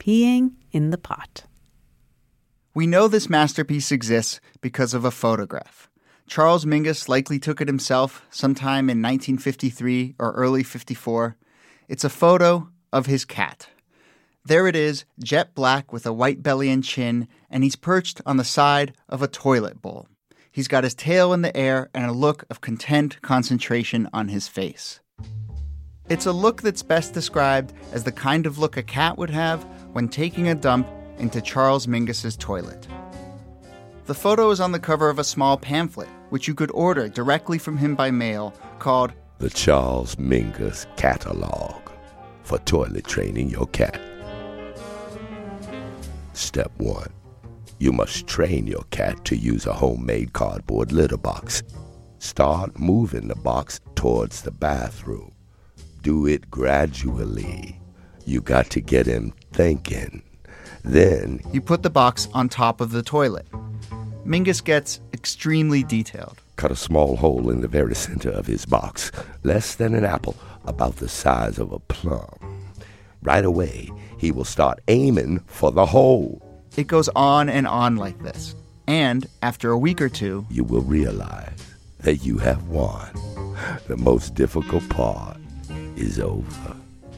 [0.00, 1.44] peeing in the pot.
[2.76, 5.88] We know this masterpiece exists because of a photograph.
[6.26, 11.36] Charles Mingus likely took it himself sometime in 1953 or early 54.
[11.86, 13.68] It's a photo of his cat.
[14.44, 18.38] There it is, jet black with a white belly and chin, and he's perched on
[18.38, 20.08] the side of a toilet bowl.
[20.50, 24.48] He's got his tail in the air and a look of content concentration on his
[24.48, 24.98] face.
[26.08, 29.62] It's a look that's best described as the kind of look a cat would have
[29.92, 32.86] when taking a dump into Charles Mingus's toilet.
[34.06, 37.58] The photo is on the cover of a small pamphlet, which you could order directly
[37.58, 41.90] from him by mail, called The Charles Mingus Catalog
[42.42, 44.00] for Toilet Training Your Cat.
[46.34, 47.08] Step 1.
[47.78, 51.62] You must train your cat to use a homemade cardboard litter box.
[52.18, 55.32] Start moving the box towards the bathroom.
[56.02, 57.80] Do it gradually.
[58.26, 60.22] You got to get him thinking.
[60.84, 63.46] Then you put the box on top of the toilet.
[64.24, 66.40] Mingus gets extremely detailed.
[66.56, 69.10] Cut a small hole in the very center of his box,
[69.42, 72.28] less than an apple, about the size of a plum.
[73.22, 76.42] Right away, he will start aiming for the hole.
[76.76, 78.54] It goes on and on like this.
[78.86, 81.58] And after a week or two, you will realize
[82.00, 83.08] that you have won.
[83.88, 85.38] The most difficult part
[85.96, 86.76] is over.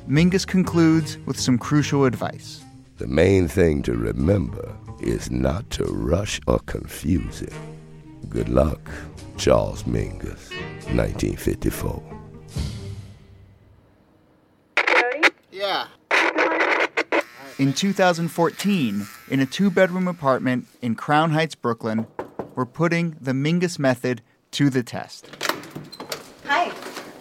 [0.09, 2.63] Mingus concludes with some crucial advice.
[2.99, 7.53] The main thing to remember is not to rush or confuse it.
[8.31, 8.91] Good luck,
[9.37, 10.51] Charles Mingus,
[10.95, 12.03] 1954.
[15.53, 15.89] Yeah.
[17.59, 22.07] In 2014, in a two bedroom apartment in Crown Heights, Brooklyn,
[22.55, 25.29] we're putting the Mingus method to the test.
[26.47, 26.73] Hi.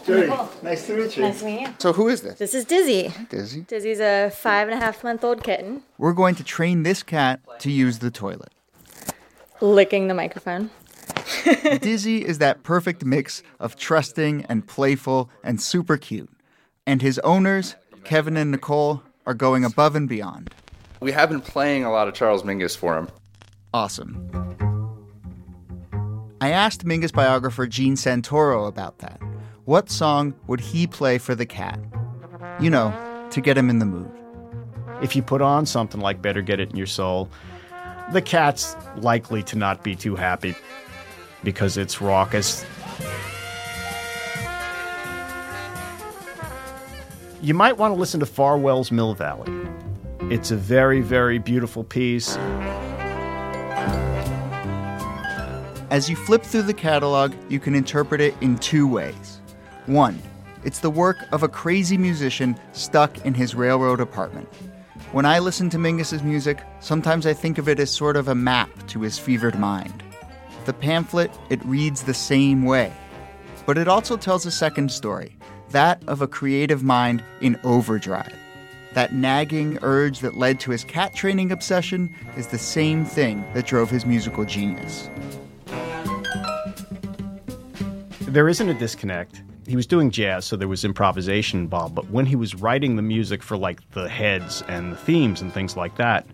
[0.06, 0.28] Judy,
[0.62, 1.24] nice to meet you.
[1.24, 1.68] Nice to meet you.
[1.80, 2.38] So, who is this?
[2.38, 3.12] This is Dizzy.
[3.30, 3.62] Dizzy.
[3.62, 5.82] Dizzy's a five and a half month old kitten.
[5.98, 8.52] We're going to train this cat to use the toilet.
[9.62, 10.70] Licking the microphone.
[11.82, 16.30] Dizzy is that perfect mix of trusting and playful and super cute.
[16.86, 20.52] And his owners, Kevin and Nicole, are going above and beyond.
[21.00, 23.10] We have been playing a lot of Charles Mingus for him.
[23.74, 24.30] Awesome.
[26.42, 29.20] I asked Mingus biographer Gene Santoro about that.
[29.66, 31.80] What song would he play for the cat?
[32.60, 32.94] You know,
[33.32, 34.12] to get him in the mood.
[35.02, 37.32] If you put on something like Better Get It in Your Soul,
[38.14, 40.54] the cat's likely to not be too happy
[41.44, 42.64] because it's raucous.
[47.42, 49.52] You might want to listen to Farwell's Mill Valley.
[50.32, 52.38] It's a very, very beautiful piece.
[55.90, 59.35] As you flip through the catalog, you can interpret it in two ways.
[59.88, 60.20] One,
[60.64, 64.48] it's the work of a crazy musician stuck in his railroad apartment.
[65.12, 68.34] When I listen to Mingus's music, sometimes I think of it as sort of a
[68.34, 70.02] map to his fevered mind.
[70.66, 72.92] The pamphlet, it reads the same way.
[73.68, 75.38] But it also tells a second story,
[75.70, 78.34] that of a creative mind in overdrive.
[78.94, 83.68] That nagging urge that led to his cat training obsession is the same thing that
[83.68, 85.10] drove his musical genius.
[88.36, 89.44] there isn't a disconnect.
[89.68, 91.96] He was doing jazz, so there was improvisation involved.
[91.96, 95.52] But when he was writing the music for like the heads and the themes and
[95.52, 96.28] things like that,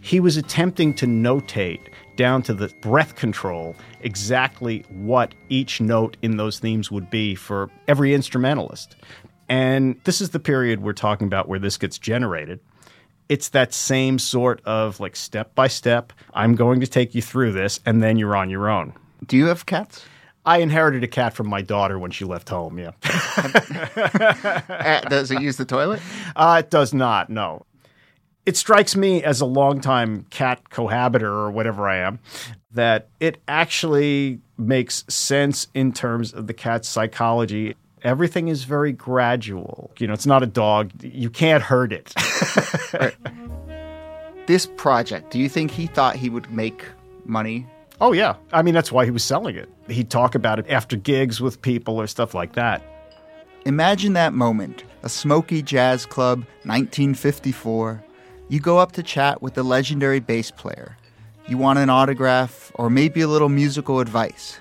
[0.00, 6.36] he was attempting to notate down to the breath control exactly what each note in
[6.36, 8.96] those themes would be for every instrumentalist.
[9.48, 12.60] And this is the period we're talking about where this gets generated.
[13.28, 17.52] It's that same sort of like step by step, I'm going to take you through
[17.52, 18.94] this, and then you're on your own.
[19.26, 20.04] Do you have cats?
[20.48, 22.92] I inherited a cat from my daughter when she left home, yeah.
[25.10, 26.00] Does it use the toilet?
[26.34, 27.66] Uh, it does not, no.
[28.46, 32.18] It strikes me as a longtime cat cohabiter or whatever I am
[32.70, 37.76] that it actually makes sense in terms of the cat's psychology.
[38.02, 39.90] Everything is very gradual.
[39.98, 40.92] You know, it's not a dog.
[41.02, 42.14] You can't hurt it.
[44.48, 46.86] This project, do you think he thought he would make
[47.26, 47.66] money?
[48.00, 48.36] Oh, yeah.
[48.52, 49.68] I mean, that's why he was selling it.
[49.88, 52.82] He'd talk about it after gigs with people or stuff like that.
[53.64, 58.02] Imagine that moment a smoky jazz club, 1954.
[58.48, 60.96] You go up to chat with the legendary bass player.
[61.46, 64.60] You want an autograph or maybe a little musical advice.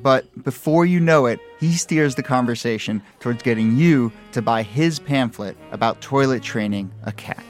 [0.00, 4.98] But before you know it, he steers the conversation towards getting you to buy his
[4.98, 7.47] pamphlet about toilet training a cat.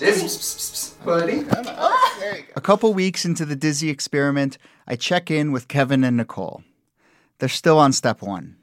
[0.00, 1.44] Dizzy, buddy.
[2.56, 6.62] A couple weeks into the Dizzy experiment, I check in with Kevin and Nicole.
[7.38, 8.56] They're still on step one.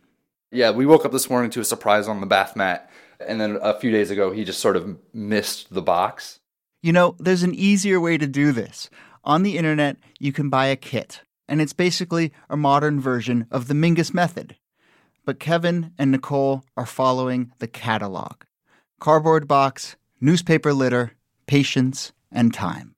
[0.52, 2.90] Yeah, we woke up this morning to a surprise on the bath mat.
[3.20, 6.40] And then a few days ago, he just sort of missed the box.
[6.82, 8.90] You know, there's an easier way to do this.
[9.24, 13.68] On the internet, you can buy a kit, and it's basically a modern version of
[13.68, 14.56] the Mingus method.
[15.24, 18.38] But Kevin and Nicole are following the catalog
[19.00, 21.12] cardboard box, newspaper litter,
[21.48, 22.94] patience, and time.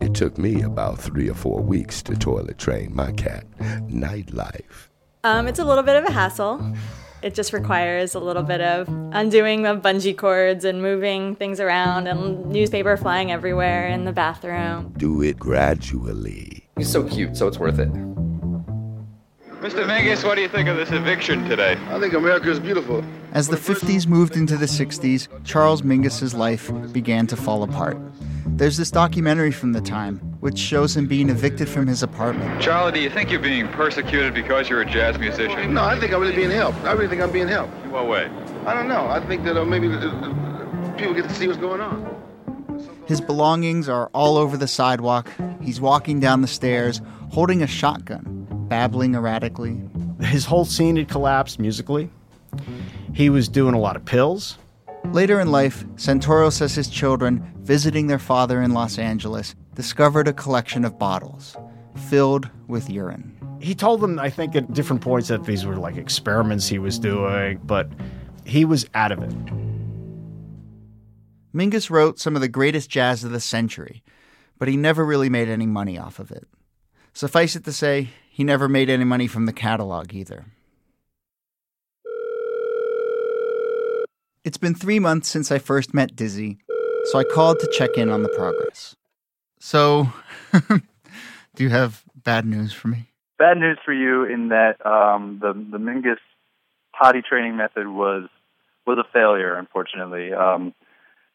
[0.00, 3.44] It took me about three or four weeks to toilet train my cat.
[3.58, 4.88] Nightlife.
[5.24, 6.74] Um, it's a little bit of a hassle.
[7.22, 12.06] It just requires a little bit of undoing of bungee cords and moving things around
[12.06, 14.92] and newspaper flying everywhere in the bathroom.
[14.98, 16.68] Do it gradually.
[16.76, 17.88] He's so cute, so it's worth it.
[19.64, 19.86] Mr.
[19.86, 21.78] Mingus, what do you think of this eviction today?
[21.88, 23.02] I think America is beautiful.
[23.32, 27.96] As the 50s moved into the 60s, Charles Mingus's life began to fall apart.
[28.44, 32.60] There's this documentary from the time, which shows him being evicted from his apartment.
[32.60, 35.72] Charlie, do you think you're being persecuted because you're a jazz musician?
[35.72, 36.84] No, I think I'm really being helped.
[36.84, 37.72] I really think I'm being helped.
[37.84, 38.30] In what way?
[38.66, 39.06] I don't know.
[39.06, 42.04] I think that uh, maybe uh, people get to see what's going on.
[43.06, 45.30] His belongings are all over the sidewalk.
[45.62, 47.00] He's walking down the stairs,
[47.30, 49.80] holding a shotgun, babbling erratically.
[50.20, 52.10] His whole scene had collapsed musically.
[53.12, 54.58] He was doing a lot of pills.
[55.12, 60.32] Later in life, Santoro says his children, visiting their father in Los Angeles, discovered a
[60.32, 61.56] collection of bottles
[62.08, 63.36] filled with urine.
[63.60, 66.98] He told them, I think, at different points that these were like experiments he was
[66.98, 67.88] doing, but
[68.44, 69.34] he was out of it.
[71.54, 74.02] Mingus wrote some of the greatest jazz of the century,
[74.58, 76.46] but he never really made any money off of it.
[77.12, 80.46] Suffice it to say, he never made any money from the catalog either.
[84.42, 86.58] It's been three months since I first met Dizzy,
[87.04, 88.96] so I called to check in on the progress.
[89.60, 90.08] So,
[90.52, 93.12] do you have bad news for me?
[93.38, 96.18] Bad news for you in that um, the the Mingus
[96.92, 98.28] potty training method was
[98.84, 99.54] was a failure.
[99.54, 100.74] Unfortunately, um,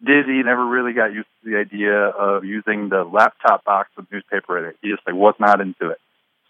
[0.02, 4.58] Dizzy never really got used to the idea of using the laptop box with newspaper
[4.58, 4.76] in it.
[4.82, 6.00] He just like was not into it.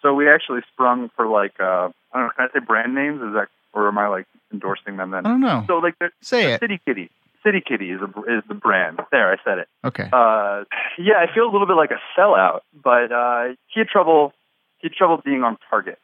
[0.02, 2.30] So we actually sprung for like uh, I don't know.
[2.36, 3.22] Can I say brand names?
[3.22, 5.26] Is that or am I like endorsing them then?
[5.26, 5.64] I don't know.
[5.68, 6.62] So like the, Say the it.
[6.62, 7.10] CitiKitty.
[7.44, 9.00] City Kitty is a, is the brand.
[9.12, 9.70] There, I said it.
[9.86, 10.10] Okay.
[10.12, 10.66] Uh,
[10.98, 14.34] yeah, I feel a little bit like a sellout, but uh, he had trouble.
[14.80, 16.00] He had trouble being on target.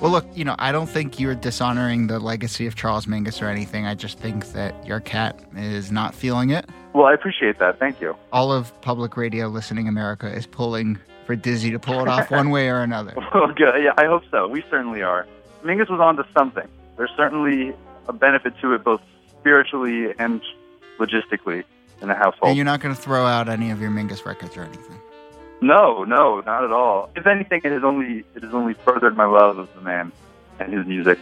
[0.00, 3.46] Well, look, you know, I don't think you're dishonoring the legacy of Charles Mingus or
[3.46, 3.86] anything.
[3.86, 6.68] I just think that your cat is not feeling it.
[6.92, 7.78] Well, I appreciate that.
[7.78, 8.16] Thank you.
[8.32, 12.50] All of public radio listening America is pulling for Dizzy to pull it off one
[12.50, 13.14] way or another.
[13.34, 13.82] Well, good.
[13.82, 14.46] Yeah, I hope so.
[14.48, 15.26] We certainly are.
[15.64, 16.68] Mingus was onto something.
[16.96, 17.74] There's certainly
[18.08, 19.00] a benefit to it, both
[19.40, 20.42] spiritually and
[20.98, 21.64] logistically
[22.02, 22.48] in the household.
[22.48, 24.98] And you're not going to throw out any of your Mingus records or anything.
[25.62, 27.08] No, no, not at all.
[27.14, 30.10] If anything, it has only it has only furthered my love of the man
[30.58, 31.18] and his music.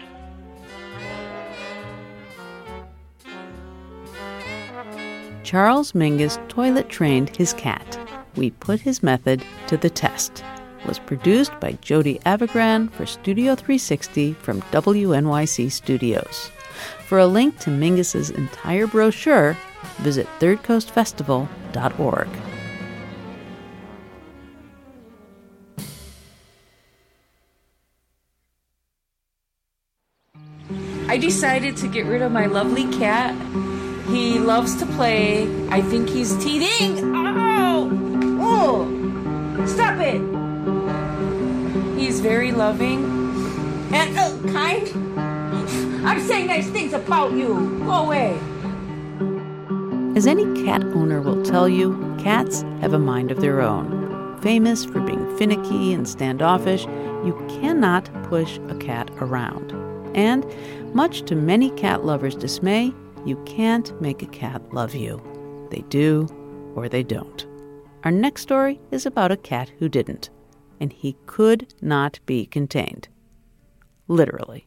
[5.42, 7.98] Charles Mingus toilet trained his cat.
[8.36, 10.44] We Put His Method to the Test
[10.86, 16.50] was produced by Jody Avirgan for Studio 360 from WNYC Studios.
[17.06, 19.56] For a link to Mingus's entire brochure,
[19.98, 22.28] visit thirdcoastfestival.org.
[31.08, 33.34] I decided to get rid of my lovely cat.
[34.06, 35.42] He loves to play.
[35.68, 37.14] I think he's teething.
[37.16, 38.19] Oh!
[38.52, 39.64] Oh!
[39.66, 40.20] Stop it!
[41.98, 43.04] He's very loving
[43.92, 44.88] and uh, kind.
[46.04, 47.80] I'm saying nice things about you.
[47.84, 48.38] Go away.
[50.16, 54.38] As any cat owner will tell you, cats have a mind of their own.
[54.40, 56.84] Famous for being finicky and standoffish,
[57.24, 59.72] you cannot push a cat around.
[60.16, 60.44] And,
[60.94, 62.92] much to many cat lovers' dismay,
[63.24, 65.22] you can't make a cat love you.
[65.70, 66.26] They do
[66.74, 67.46] or they don't.
[68.02, 70.30] Our next story is about a cat who didn't,
[70.80, 73.08] and he could not be contained.
[74.08, 74.66] Literally.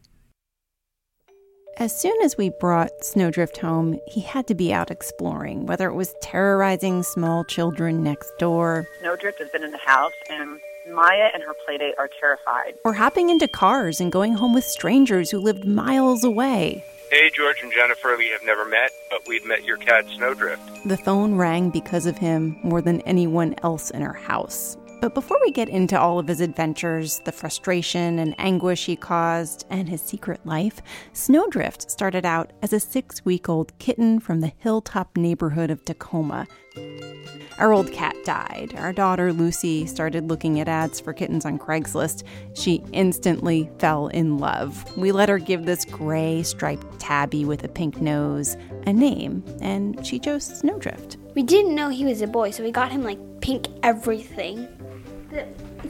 [1.76, 5.94] As soon as we brought Snowdrift home, he had to be out exploring, whether it
[5.94, 10.60] was terrorizing small children next door Snowdrift has been in the house, and
[10.92, 12.74] Maya and her playdate are terrified.
[12.84, 16.84] or hopping into cars and going home with strangers who lived miles away.
[17.14, 20.82] Hey, George and Jennifer, we have never met, but we've met your cat Snowdrift.
[20.84, 24.76] The phone rang because of him more than anyone else in our house.
[25.00, 29.64] But before we get into all of his adventures, the frustration and anguish he caused,
[29.70, 34.52] and his secret life, Snowdrift started out as a six week old kitten from the
[34.58, 36.48] hilltop neighborhood of Tacoma.
[37.58, 38.74] Our old cat died.
[38.76, 42.24] Our daughter Lucy started looking at ads for kittens on Craigslist.
[42.54, 44.96] She instantly fell in love.
[44.96, 50.04] We let her give this gray striped tabby with a pink nose a name, and
[50.04, 51.16] she chose Snowdrift.
[51.34, 54.68] We didn't know he was a boy, so we got him like pink everything.
[55.30, 55.46] The,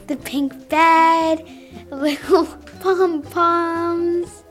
[0.07, 1.47] the pink bed,
[1.89, 2.45] little
[2.79, 4.43] pom poms,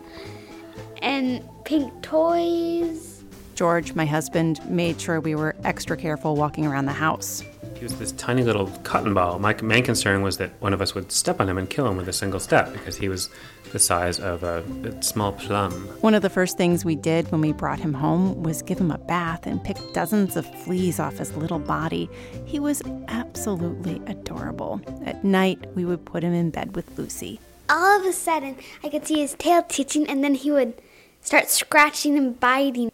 [1.00, 3.13] and pink toys.
[3.55, 7.42] George, my husband, made sure we were extra careful walking around the house.
[7.76, 9.38] He was this tiny little cotton ball.
[9.38, 11.96] My main concern was that one of us would step on him and kill him
[11.96, 13.30] with a single step because he was
[13.72, 15.72] the size of a, a small plum.
[16.00, 18.90] One of the first things we did when we brought him home was give him
[18.90, 22.09] a bath and pick dozens of fleas off his little body.
[22.44, 24.80] He was absolutely adorable.
[25.05, 27.40] At night, we would put him in bed with Lucy.
[27.68, 30.74] All of a sudden, I could see his tail twitching, and then he would
[31.22, 32.92] start scratching and biting.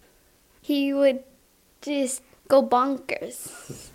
[0.71, 1.25] He would
[1.83, 3.91] just go bonkers.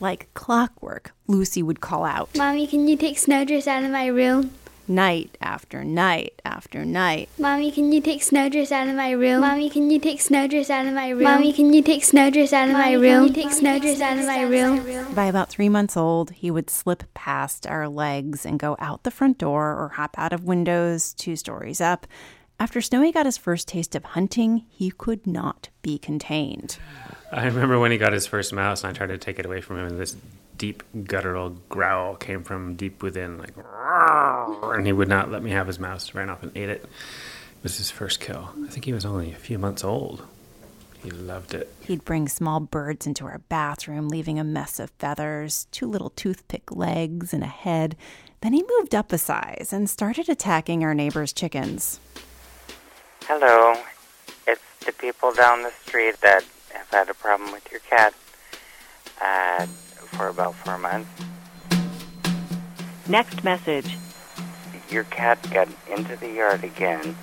[0.00, 2.36] Like clockwork, Lucy would call out.
[2.36, 4.50] Mommy, can you take Snowdrift out of my room?
[4.88, 7.28] Night after night after night.
[7.38, 9.42] Mommy, can you take Snowdrift out of my room?
[9.42, 11.22] Mommy, can you take Snowdrift out of my room?
[11.22, 13.28] Mommy, can you take Snowdrift out of my room?
[13.28, 15.14] Can you take Snowdrift out of my room?
[15.14, 19.12] By about three months old, he would slip past our legs and go out the
[19.12, 22.08] front door or hop out of windows two stories up.
[22.60, 26.78] After Snowy got his first taste of hunting, he could not be contained.
[27.30, 29.60] I remember when he got his first mouse and I tried to take it away
[29.60, 30.16] from him, and this
[30.56, 35.68] deep guttural growl came from deep within, like, and he would not let me have
[35.68, 36.14] his mouse.
[36.14, 36.82] Ran off and ate it.
[36.82, 38.50] It was his first kill.
[38.64, 40.26] I think he was only a few months old.
[41.04, 41.72] He loved it.
[41.82, 46.74] He'd bring small birds into our bathroom, leaving a mess of feathers, two little toothpick
[46.74, 47.96] legs, and a head.
[48.40, 52.00] Then he moved up a size and started attacking our neighbors' chickens.
[53.30, 53.74] Hello,
[54.46, 58.14] it's the people down the street that have had a problem with your cat
[59.20, 61.10] uh, for about four months.
[63.06, 63.98] Next message.
[64.88, 67.14] Your cat got into the yard again,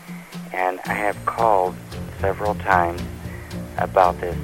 [0.54, 1.74] and I have called
[2.22, 3.02] several times
[3.80, 4.38] about this,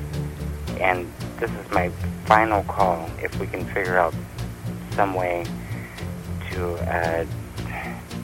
[0.79, 1.89] and this is my
[2.25, 3.07] final call.
[3.21, 4.15] If we can figure out
[4.95, 5.45] some way
[6.49, 7.23] to uh,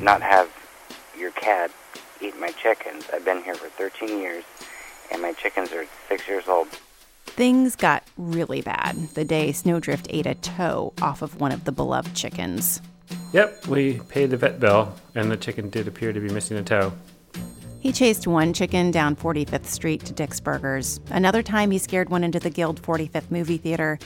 [0.01, 0.51] not have
[1.15, 1.69] your cat
[2.21, 3.05] eat my chickens.
[3.13, 4.43] I've been here for 13 years,
[5.11, 6.67] and my chickens are six years old.
[7.25, 11.71] Things got really bad the day Snowdrift ate a toe off of one of the
[11.71, 12.81] beloved chickens.
[13.33, 16.63] Yep, we paid the vet bill, and the chicken did appear to be missing a
[16.63, 16.93] toe.
[17.79, 20.99] He chased one chicken down 45th Street to Dick's Burgers.
[21.09, 23.99] Another time, he scared one into the Guild 45th movie theater.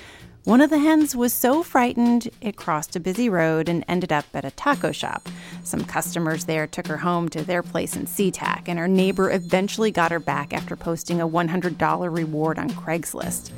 [0.43, 4.25] One of the hens was so frightened it crossed a busy road and ended up
[4.33, 5.29] at a taco shop.
[5.63, 9.91] Some customers there took her home to their place in SeaTac, and her neighbor eventually
[9.91, 13.51] got her back after posting a $100 reward on Craigslist.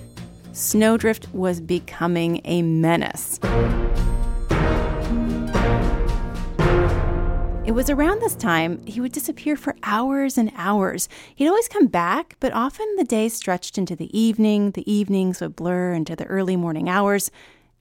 [0.52, 3.40] Snowdrift was becoming a menace.
[7.66, 11.08] It was around this time he would disappear for hours and hours.
[11.34, 15.56] He'd always come back, but often the days stretched into the evening, the evenings would
[15.56, 17.32] blur into the early morning hours,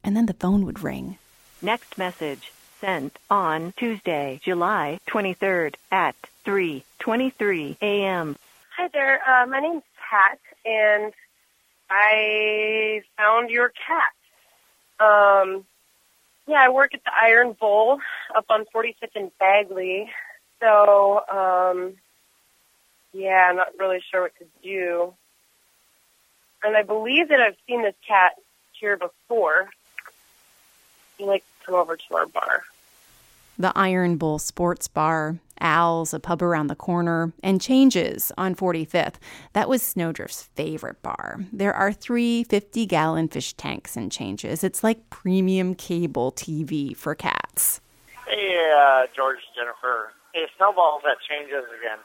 [0.05, 1.19] and then the phone would ring.
[1.61, 6.15] Next message sent on Tuesday, July 23rd at
[6.45, 8.37] 3:23 a.m.
[8.77, 9.21] Hi there.
[9.29, 11.13] Uh, my name's Pat, and
[11.91, 14.13] I found your cat.
[15.05, 15.65] Um,
[16.47, 18.01] yeah, I work at the Iron Bull
[18.35, 20.11] up on 45th and Bagley.
[20.61, 21.95] So, um,
[23.13, 25.15] yeah, I'm not really sure what to do.
[26.65, 28.33] And I believe that I've seen this cat
[28.73, 29.71] here before.
[31.19, 32.63] He likes to come over to our bar.
[33.59, 39.15] The Iron Bull Sports Bar, Al's, a pub around the corner, and Changes on 45th.
[39.53, 41.41] That was Snowdrift's favorite bar.
[41.53, 44.65] There are three 50 gallon fish tanks in Changes.
[44.65, 47.81] It's like premium cable TV for cats.
[48.27, 50.13] Hey, uh, George, Jennifer.
[50.33, 51.99] Hey, Snowball's at Changes again.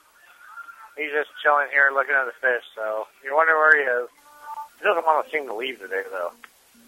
[0.97, 4.09] He's just chilling here looking at the fish, so you're wondering where he is.
[4.79, 6.31] He doesn't want to seem to leave today, though.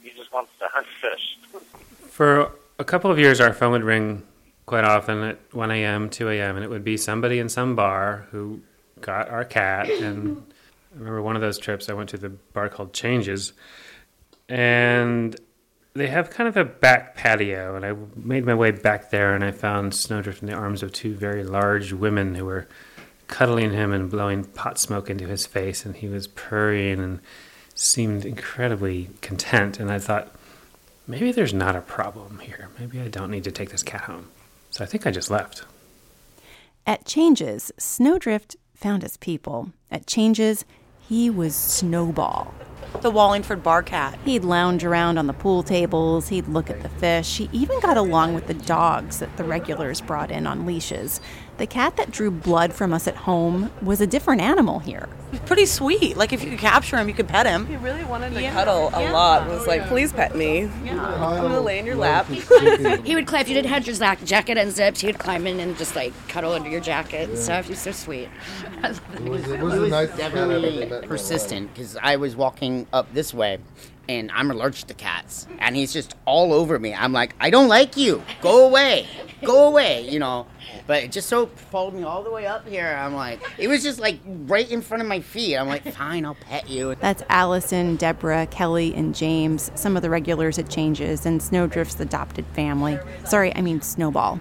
[0.04, 1.38] He just wants to hunt fish.
[2.10, 4.24] For a couple of years, our phone would ring
[4.70, 8.28] quite often at 1 a.m., 2 a.m., and it would be somebody in some bar
[8.30, 8.62] who
[9.02, 9.90] got our cat.
[9.90, 10.44] And
[10.94, 13.54] I remember one of those trips, I went to the bar called Changes,
[14.48, 15.36] and
[15.96, 17.76] they have kind of a back patio.
[17.76, 20.94] And I made my way back there, and I found Snowdrift in the arms of
[20.94, 22.68] two very large women who were
[23.26, 27.22] cuddling him and blowing pot smoke into his face, and he was purring and
[27.74, 29.80] seemed incredibly content.
[29.80, 30.32] And I thought,
[31.08, 32.70] maybe there's not a problem here.
[32.78, 34.28] Maybe I don't need to take this cat home.
[34.80, 35.66] So I think I just left.
[36.88, 39.74] At Changes, Snowdrift found his people.
[39.92, 40.64] At Changes,
[41.02, 42.54] he was Snowball.
[43.02, 44.18] The Wallingford bar cat.
[44.24, 47.98] He'd lounge around on the pool tables, he'd look at the fish, he even got
[47.98, 51.20] along with the dogs that the regulars brought in on leashes.
[51.60, 55.10] The cat that drew blood from us at home was a different animal here.
[55.30, 56.16] He's pretty sweet.
[56.16, 57.66] Like if you could capture him, you could pet him.
[57.68, 58.54] He really wanted to Yeah.
[58.54, 59.12] cuddle a Yeah.
[59.12, 59.46] lot.
[59.48, 60.70] Was like, please pet me.
[60.90, 62.28] I'm gonna lay in your lap.
[63.04, 65.02] he would climb if you didn't have your zac- jacket unzipped.
[65.02, 67.68] He would climb in and just like cuddle under your jacket and stuff.
[67.68, 68.30] He's so sweet.
[69.20, 73.60] It was, definitely persistent because I was walking up this way
[74.10, 75.46] and I'm allergic to cats.
[75.60, 76.96] And he's just all over me.
[76.96, 78.24] I'm like, I don't like you.
[78.42, 79.06] Go away.
[79.44, 80.48] Go away, you know.
[80.88, 82.88] But it just so followed me all the way up here.
[82.88, 85.56] I'm like, it was just like right in front of my feet.
[85.56, 86.96] I'm like, fine, I'll pet you.
[86.96, 92.48] That's Allison, Deborah, Kelly, and James, some of the regulars at Changes, and Snowdrift's adopted
[92.48, 92.98] family.
[93.26, 94.40] Sorry, I mean Snowball.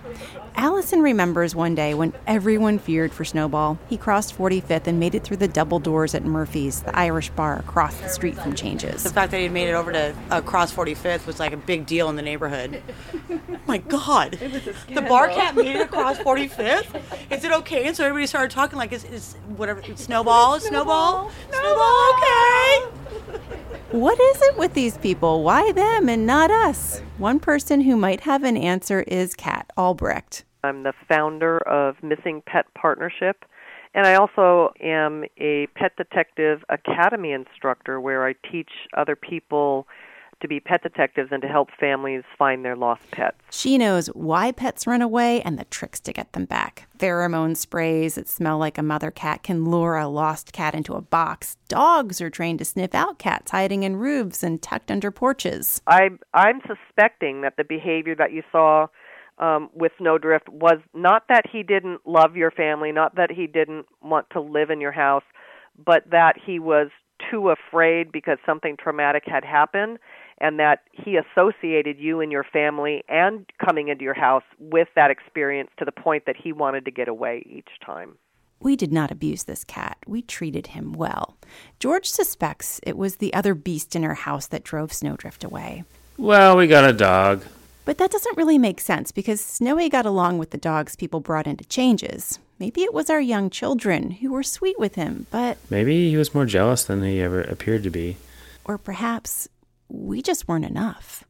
[0.59, 3.79] Allison remembers one day when everyone feared for Snowball.
[3.89, 7.61] He crossed 45th and made it through the double doors at Murphy's, the Irish bar
[7.61, 9.05] across the street from Changes.
[9.05, 11.57] The fact that he had made it over to uh, Cross 45th was like a
[11.57, 12.83] big deal in the neighborhood.
[13.31, 14.33] oh my God.
[14.33, 17.03] The bar cat made it across 45th?
[17.31, 17.87] Is it okay?
[17.87, 22.83] And so everybody started talking like, is, it's whatever, it's Snowball, Snowball, Snowball, okay.
[23.91, 25.45] What is it with these people?
[25.45, 27.01] Why them and not us?
[27.17, 30.45] One person who might have an answer is Kat Albrecht.
[30.65, 33.45] I'm the founder of Missing Pet Partnership,
[33.95, 39.87] and I also am a Pet Detective Academy instructor where I teach other people
[40.41, 43.37] to be pet detectives and to help families find their lost pets.
[43.51, 46.89] She knows why pets run away and the tricks to get them back.
[46.99, 51.01] Pheromone sprays that smell like a mother cat can lure a lost cat into a
[51.01, 51.57] box.
[51.69, 55.83] Dogs are trained to sniff out cats hiding in roofs and tucked under porches.
[55.87, 58.87] I, I'm suspecting that the behavior that you saw
[59.39, 63.87] um, with Snowdrift was not that he didn't love your family, not that he didn't
[64.03, 65.23] want to live in your house,
[65.85, 66.89] but that he was
[67.31, 69.99] too afraid because something traumatic had happened
[70.41, 75.11] and that he associated you and your family and coming into your house with that
[75.11, 78.17] experience to the point that he wanted to get away each time.
[78.61, 79.99] We did not abuse this cat.
[80.07, 81.37] We treated him well.
[81.79, 85.85] George suspects it was the other beast in her house that drove Snowdrift away.
[86.17, 87.45] Well, we got a dog.
[87.89, 91.47] But that doesn't really make sense because Snowy got along with the dogs people brought
[91.47, 92.39] into changes.
[92.59, 95.57] Maybe it was our young children who were sweet with him, but.
[95.71, 98.19] Maybe he was more jealous than he ever appeared to be.
[98.67, 99.49] Or perhaps
[99.89, 101.25] we just weren't enough.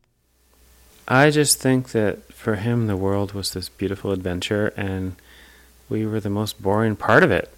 [1.07, 5.15] I just think that for him, the world was this beautiful adventure, and
[5.89, 7.55] we were the most boring part of it.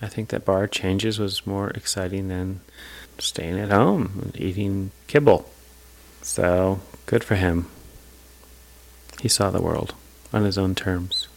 [0.00, 2.60] I think that bar changes was more exciting than
[3.18, 5.50] staying at home and eating kibble.
[6.20, 7.66] So, good for him.
[9.22, 9.94] He saw the world
[10.32, 11.28] on his own terms.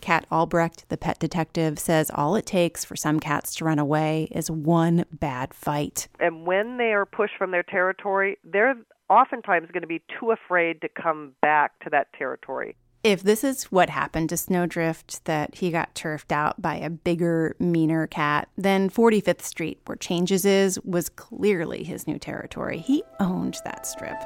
[0.00, 4.28] Kat Albrecht, the pet detective, says all it takes for some cats to run away
[4.30, 6.06] is one bad fight.
[6.20, 8.76] And when they are pushed from their territory, they're
[9.10, 12.76] oftentimes going to be too afraid to come back to that territory.
[13.02, 17.56] If this is what happened to Snowdrift, that he got turfed out by a bigger,
[17.58, 22.78] meaner cat, then 45th Street, where Changes is, was clearly his new territory.
[22.78, 24.22] He owned that strip.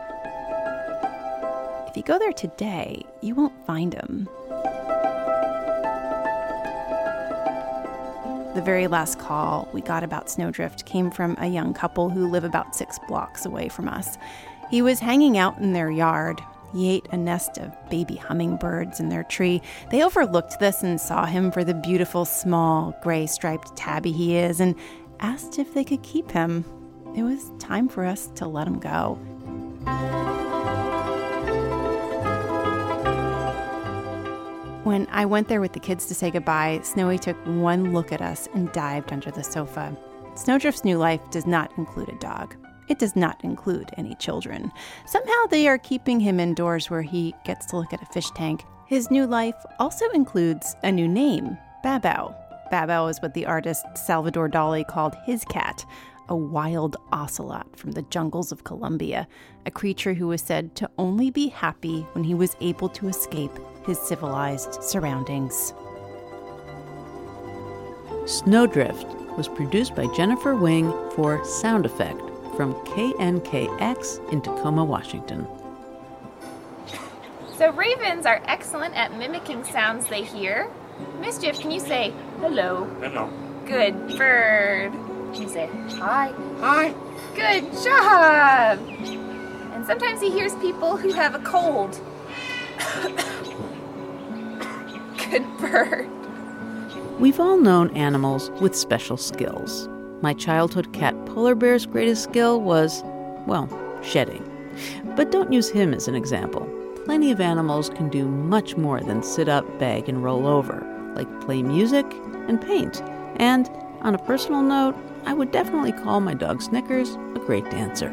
[1.97, 4.28] If you go there today, you won't find him.
[8.55, 12.44] The very last call we got about Snowdrift came from a young couple who live
[12.44, 14.18] about six blocks away from us.
[14.70, 16.38] He was hanging out in their yard.
[16.74, 19.62] He ate a nest of baby hummingbirds in their tree.
[19.90, 24.61] They overlooked this and saw him for the beautiful, small, gray striped tabby he is
[24.61, 24.74] and
[25.20, 26.62] asked if they could keep him.
[27.16, 29.18] It was time for us to let him go.
[34.87, 38.22] When I went there with the kids to say goodbye, Snowy took one look at
[38.22, 39.97] us and dived under the sofa.
[40.37, 42.55] Snowdrift's new life does not include a dog.
[42.89, 44.70] It does not include any children.
[45.05, 48.62] Somehow they are keeping him indoors where he gets to look at a fish tank.
[48.87, 52.32] His new life also includes a new name, Babou.
[52.70, 55.84] Babou is what the artist Salvador Dali called his cat,
[56.28, 59.26] a wild ocelot from the jungles of Colombia,
[59.66, 63.59] a creature who was said to only be happy when he was able to escape
[63.87, 65.72] his civilized surroundings.
[68.26, 69.07] Snowdrift
[69.37, 72.20] was produced by Jennifer Wing for Sound Effect
[72.57, 75.47] from KNKX in Tacoma, Washington.
[77.57, 80.68] So ravens are excellent at mimicking sounds they hear.
[81.20, 82.84] Mischief, can you say hello?
[83.01, 83.30] Hello.
[83.66, 84.93] Good bird.
[85.32, 86.32] Can you say hi?
[86.59, 86.95] Hi.
[87.34, 88.78] Good job.
[89.74, 92.01] And sometimes he hears people who have a cold.
[95.31, 96.09] Good bird.
[97.18, 99.89] We've all known animals with special skills.
[100.20, 103.03] My childhood cat Polar Bear's greatest skill was,
[103.47, 103.68] well,
[104.03, 104.45] shedding.
[105.16, 106.68] But don't use him as an example.
[107.05, 111.41] Plenty of animals can do much more than sit up, beg, and roll over, like
[111.41, 112.05] play music
[112.49, 113.03] and paint.
[113.37, 113.70] And
[114.03, 118.11] on a personal note, I would definitely call my dog Snickers a great dancer.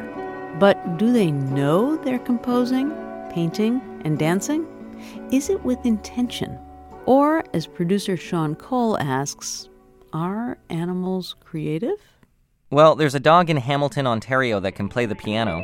[0.60, 2.92] But do they know they're composing,
[3.32, 4.66] painting, and dancing?
[5.32, 6.58] Is it with intention?
[7.06, 9.70] Or, as producer Sean Cole asks,
[10.14, 12.00] are animals creative?
[12.70, 15.64] Well, there's a dog in Hamilton, Ontario that can play the piano.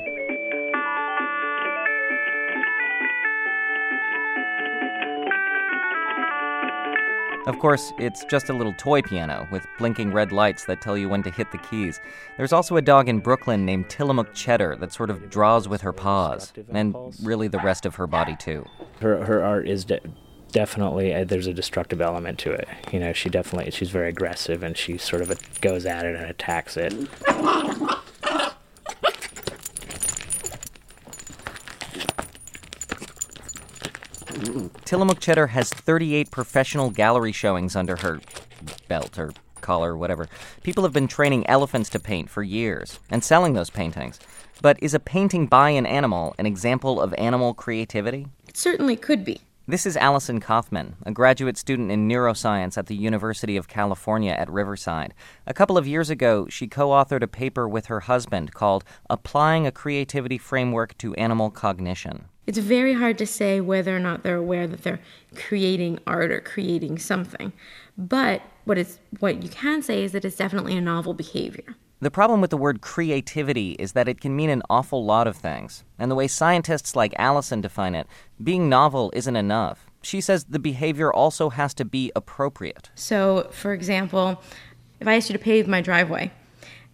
[7.47, 11.09] Of course, it's just a little toy piano with blinking red lights that tell you
[11.09, 11.99] when to hit the keys.
[12.37, 15.93] There's also a dog in Brooklyn named Tillamook Cheddar that sort of draws with her
[15.93, 18.65] paws, and really the rest of her body too.
[18.99, 20.01] Her her art is de-
[20.51, 22.67] definitely uh, there's a destructive element to it.
[22.91, 26.25] You know, she definitely she's very aggressive and she sort of goes at it and
[26.25, 26.93] attacks it.
[34.85, 38.19] Tillamook Cheddar has 38 professional gallery showings under her
[38.87, 39.31] belt or
[39.61, 40.27] collar, whatever.
[40.63, 44.19] People have been training elephants to paint for years and selling those paintings.
[44.61, 48.27] But is a painting by an animal an example of animal creativity?
[48.47, 49.41] It certainly could be.
[49.69, 54.49] This is Allison Kaufman, a graduate student in neuroscience at the University of California at
[54.49, 55.13] Riverside.
[55.45, 59.67] A couple of years ago, she co authored a paper with her husband called Applying
[59.67, 62.25] a Creativity Framework to Animal Cognition.
[62.47, 65.01] It's very hard to say whether or not they're aware that they're
[65.35, 67.53] creating art or creating something.
[67.95, 68.83] But what
[69.19, 71.75] what you can say is that it's definitely a novel behavior.
[72.01, 75.35] The problem with the word creativity is that it can mean an awful lot of
[75.35, 75.83] things.
[75.97, 78.07] And the way scientists like Allison define it,
[78.41, 79.85] being novel isn't enough.
[80.01, 82.89] She says the behavior also has to be appropriate.
[82.95, 84.41] So, for example,
[85.01, 86.31] if I asked you to pave my driveway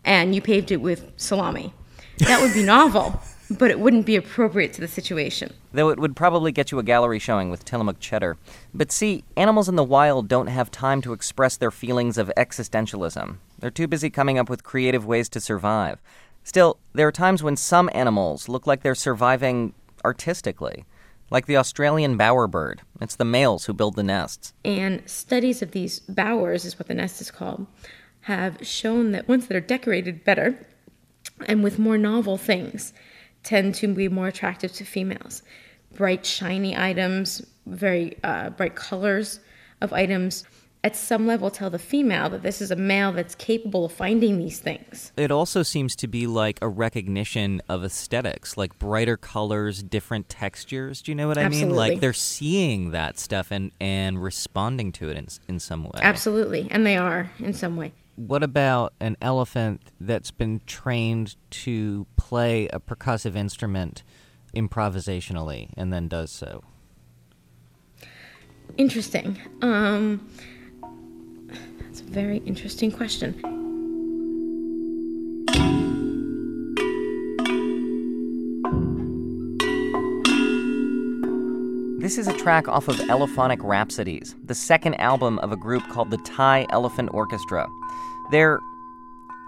[0.03, 1.71] and you paved it with salami,
[2.19, 5.53] that would be novel, but it wouldn't be appropriate to the situation.
[5.71, 8.37] Though it would probably get you a gallery showing with Tillamook Cheddar.
[8.73, 13.37] But see, animals in the wild don't have time to express their feelings of existentialism.
[13.65, 15.99] They're too busy coming up with creative ways to survive.
[16.43, 19.73] Still, there are times when some animals look like they're surviving
[20.05, 20.85] artistically,
[21.31, 22.81] like the Australian bowerbird.
[23.01, 24.53] It's the males who build the nests.
[24.63, 27.65] And studies of these bowers, is what the nest is called,
[28.21, 30.63] have shown that ones that are decorated better
[31.47, 32.93] and with more novel things
[33.41, 35.41] tend to be more attractive to females.
[35.91, 39.39] Bright, shiny items, very uh, bright colors
[39.81, 40.43] of items
[40.85, 44.37] at some level tell the female that this is a male that's capable of finding
[44.37, 45.11] these things.
[45.17, 51.01] It also seems to be like a recognition of aesthetics, like brighter colors, different textures.
[51.01, 51.69] Do you know what I Absolutely.
[51.69, 51.75] mean?
[51.75, 55.99] Like they're seeing that stuff and, and responding to it in, in some way.
[56.03, 57.91] Absolutely, and they are in some way.
[58.15, 64.03] What about an elephant that's been trained to play a percussive instrument
[64.55, 66.63] improvisationally and then does so?
[68.77, 69.39] Interesting.
[69.63, 70.29] Um,
[71.95, 73.33] that's a very interesting question.
[82.01, 86.11] This is a track off of Elephonic Rhapsodies, the second album of a group called
[86.11, 87.65] the Thai Elephant Orchestra.
[88.29, 88.59] They're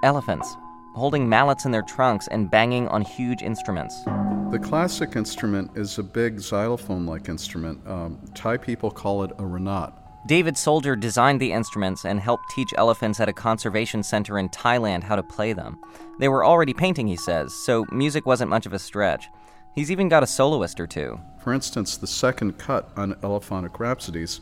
[0.03, 0.55] elephants,
[0.95, 3.93] holding mallets in their trunks and banging on huge instruments.
[4.51, 7.85] The classic instrument is a big xylophone like instrument.
[7.85, 10.06] Um, Thai people call it a ranat.
[10.27, 15.03] David Soldier designed the instruments and helped teach elephants at a conservation center in Thailand
[15.03, 15.79] how to play them.
[16.19, 19.29] They were already painting, he says, so music wasn't much of a stretch.
[19.73, 21.17] He's even got a soloist or two.
[21.39, 24.41] For instance, the second cut on Elephonic Rhapsodies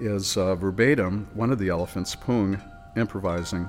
[0.00, 2.60] is uh, verbatim one of the elephants, Pung,
[2.96, 3.68] improvising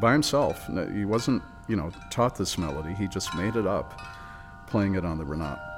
[0.00, 0.68] by himself.
[0.94, 2.94] He wasn't, you know, taught this melody.
[2.94, 4.00] He just made it up,
[4.68, 5.69] playing it on the ranat.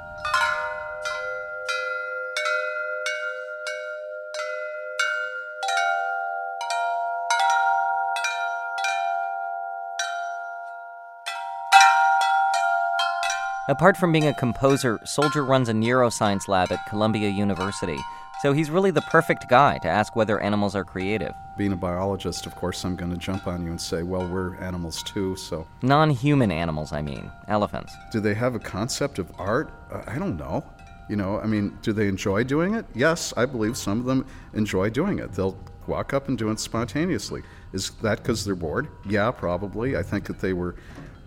[13.73, 17.97] Apart from being a composer, Soldier runs a neuroscience lab at Columbia University.
[18.43, 21.33] So he's really the perfect guy to ask whether animals are creative.
[21.57, 24.57] Being a biologist, of course, I'm going to jump on you and say, well, we're
[24.57, 25.66] animals too, so.
[25.81, 27.33] Non human animals, I mean.
[27.49, 27.95] Elephants.
[28.11, 29.73] Do they have a concept of art?
[29.91, 30.62] Uh, I don't know.
[31.09, 32.85] You know, I mean, do they enjoy doing it?
[32.95, 35.33] Yes, I believe some of them enjoy doing it.
[35.33, 35.57] They'll
[35.87, 37.43] walk up and do it spontaneously.
[37.73, 38.89] Is that because they're bored?
[39.09, 39.97] Yeah, probably.
[39.97, 40.77] I think that they were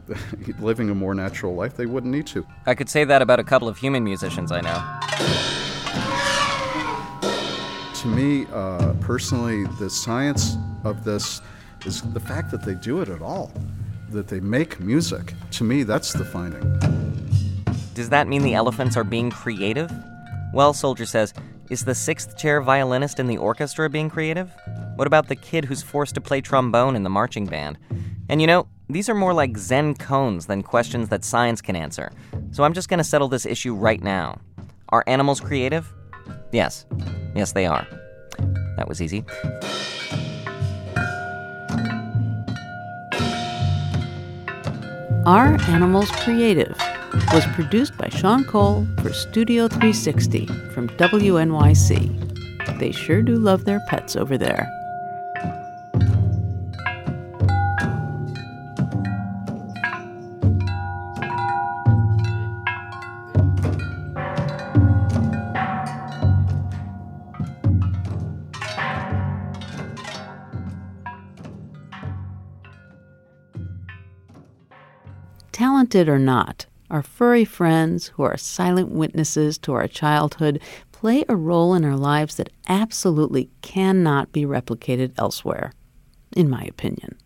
[0.59, 2.45] living a more natural life, they wouldn't need to.
[2.65, 4.81] I could say that about a couple of human musicians I know.
[8.01, 11.41] To me, uh, personally, the science of this
[11.85, 13.51] is the fact that they do it at all,
[14.09, 15.33] that they make music.
[15.51, 16.79] To me, that's the finding.
[17.93, 19.91] Does that mean the elephants are being creative?
[20.53, 21.33] Well, Soldier says,
[21.69, 24.51] is the sixth chair violinist in the orchestra being creative?
[24.95, 27.77] What about the kid who's forced to play trombone in the marching band?
[28.29, 32.11] And you know, these are more like Zen koans than questions that science can answer.
[32.51, 34.39] So I'm just going to settle this issue right now.
[34.89, 35.91] Are animals creative?
[36.51, 36.85] Yes.
[37.35, 37.87] Yes, they are.
[38.77, 39.25] That was easy.
[45.25, 46.77] Are Animals Creative?
[47.33, 52.77] was produced by Sean Cole for Studio 360 from WNYC.
[52.79, 54.69] They sure do love their pets over there.
[75.85, 80.59] Talented or not, our furry friends, who are silent witnesses to our childhood,
[80.91, 85.73] play a role in our lives that absolutely cannot be replicated elsewhere,
[86.35, 87.19] in my opinion.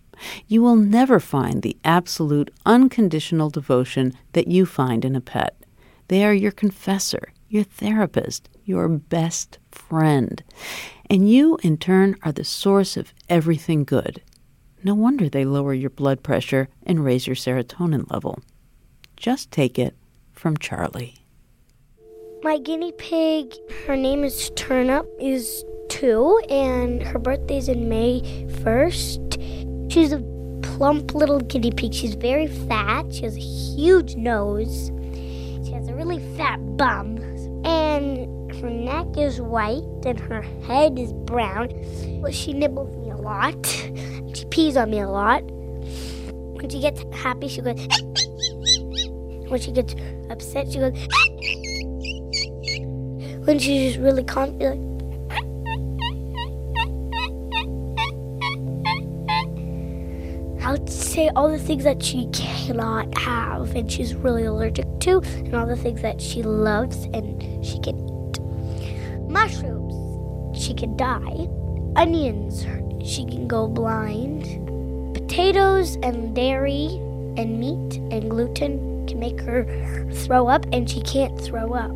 [0.49, 5.55] You will never find the absolute unconditional devotion that you find in a pet.
[6.09, 10.43] They are your confessor, your therapist, your best friend.
[11.09, 14.21] And you, in turn, are the source of everything good.
[14.83, 18.39] No wonder they lower your blood pressure and raise your serotonin level.
[19.19, 19.97] Just take it
[20.31, 21.15] from Charlie.
[22.41, 23.53] My guinea pig,
[23.85, 28.21] her name is Turnip, is two, and her birthday's in May
[28.63, 29.91] 1st.
[29.91, 30.19] She's a
[30.61, 31.93] plump little guinea pig.
[31.93, 33.13] She's very fat.
[33.13, 34.89] She has a huge nose.
[35.65, 37.17] She has a really fat bum.
[37.65, 41.67] And her neck is white, and her head is brown.
[42.31, 43.65] She nibbles me a lot.
[44.33, 45.41] She pees on me a lot.
[45.41, 47.85] When she gets happy, she goes.
[49.49, 49.95] When she gets
[50.29, 50.93] upset, she goes.
[53.45, 54.79] when she's just really calm, she's like.
[60.61, 65.17] I would say all the things that she cannot have and she's really allergic to,
[65.17, 68.39] and all the things that she loves and she can eat.
[69.21, 71.47] Mushrooms, she can die.
[71.95, 72.67] Onions,
[73.03, 74.43] she can go blind.
[75.15, 76.85] Potatoes and dairy
[77.35, 78.88] and meat and gluten
[79.19, 79.65] make her
[80.11, 81.91] throw up, and she can't throw up.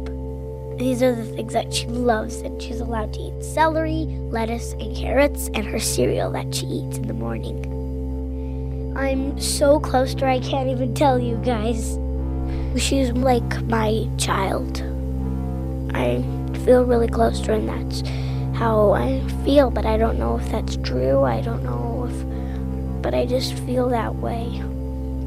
[0.77, 4.95] These are the things that she loves, and she's allowed to eat celery, lettuce, and
[4.95, 7.63] carrots, and her cereal that she eats in the morning.
[8.97, 11.97] I'm so close to her, I can't even tell you guys.
[12.75, 14.81] She's like my child.
[15.95, 16.23] I
[16.65, 18.01] feel really close to her, and that's
[18.57, 21.23] how I feel, but I don't know if that's true.
[21.23, 24.61] I don't know if, but I just feel that way.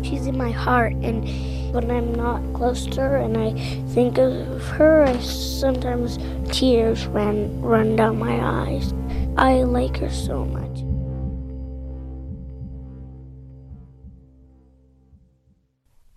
[0.03, 1.29] She's in my heart, and
[1.77, 3.53] when I'm not close to her and I
[3.93, 6.19] think of her, I sometimes
[6.51, 8.95] tears run run down my eyes.
[9.37, 10.85] I like her so much.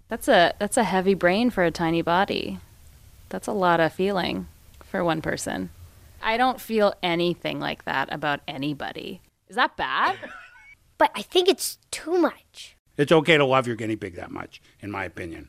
[0.08, 2.60] That's a that's a heavy brain for a tiny body.
[3.28, 4.48] That's a lot of feeling
[4.82, 5.72] for one person.
[6.22, 9.22] I don't feel anything like that about anybody.
[9.50, 10.18] Is that bad?
[10.98, 12.76] But I think it's too much.
[13.00, 15.48] It's okay to love your guinea pig that much, in my opinion.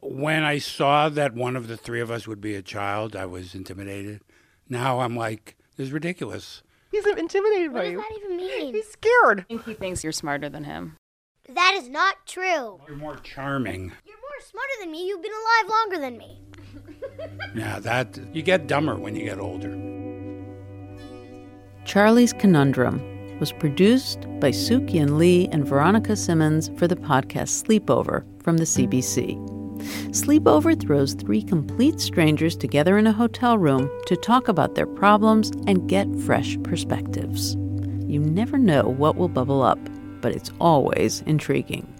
[0.00, 3.26] When I saw that one of the three of us would be a child, I
[3.26, 4.22] was intimidated.
[4.66, 6.62] Now I'm like, this is ridiculous.
[6.90, 7.98] He's intimidated by you.
[7.98, 8.28] What does you.
[8.28, 8.74] that even mean?
[8.74, 9.40] He's scared.
[9.40, 10.96] I think he thinks you're smarter than him.
[11.50, 12.44] That is not true.
[12.46, 13.92] Oh, you're more charming.
[14.06, 15.06] You're more smarter than me.
[15.06, 16.40] You've been alive longer than me.
[17.54, 19.70] Yeah, that you get dumber when you get older.
[21.86, 28.56] Charlie's Conundrum was produced by Sook-Yin Lee and Veronica Simmons for the podcast Sleepover from
[28.56, 29.56] the CBC.
[30.10, 35.50] Sleepover throws three complete strangers together in a hotel room to talk about their problems
[35.66, 37.54] and get fresh perspectives.
[38.06, 39.78] You never know what will bubble up,
[40.20, 41.92] but it's always intriguing.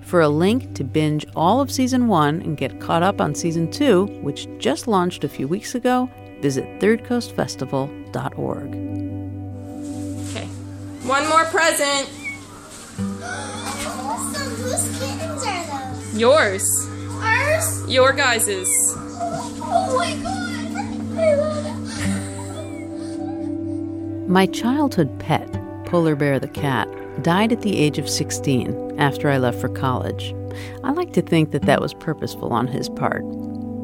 [0.00, 3.70] For a link to binge all of season one and get caught up on season
[3.70, 6.08] two, which just launched a few weeks ago,
[6.40, 8.91] visit thirdcoastfestival.org.
[11.02, 11.08] Okay.
[11.08, 12.08] One more present.
[13.20, 14.54] Awesome.
[14.56, 16.18] Whose kittens are those?
[16.18, 16.86] Yours.
[17.20, 17.84] Ours?
[17.88, 18.68] Your guys's.
[18.96, 21.18] Oh my god.
[21.18, 21.72] I love it.
[24.28, 25.50] My childhood pet,
[25.86, 26.88] Polar Bear the cat,
[27.22, 30.32] died at the age of 16 after I left for college.
[30.84, 33.24] I like to think that that was purposeful on his part,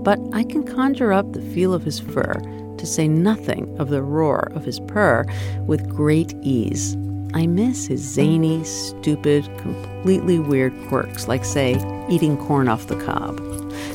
[0.05, 2.35] but I can conjure up the feel of his fur,
[2.79, 5.27] to say nothing of the roar of his purr,
[5.67, 6.97] with great ease.
[7.35, 11.77] I miss his zany, stupid, completely weird quirks, like, say,
[12.09, 13.39] eating corn off the cob.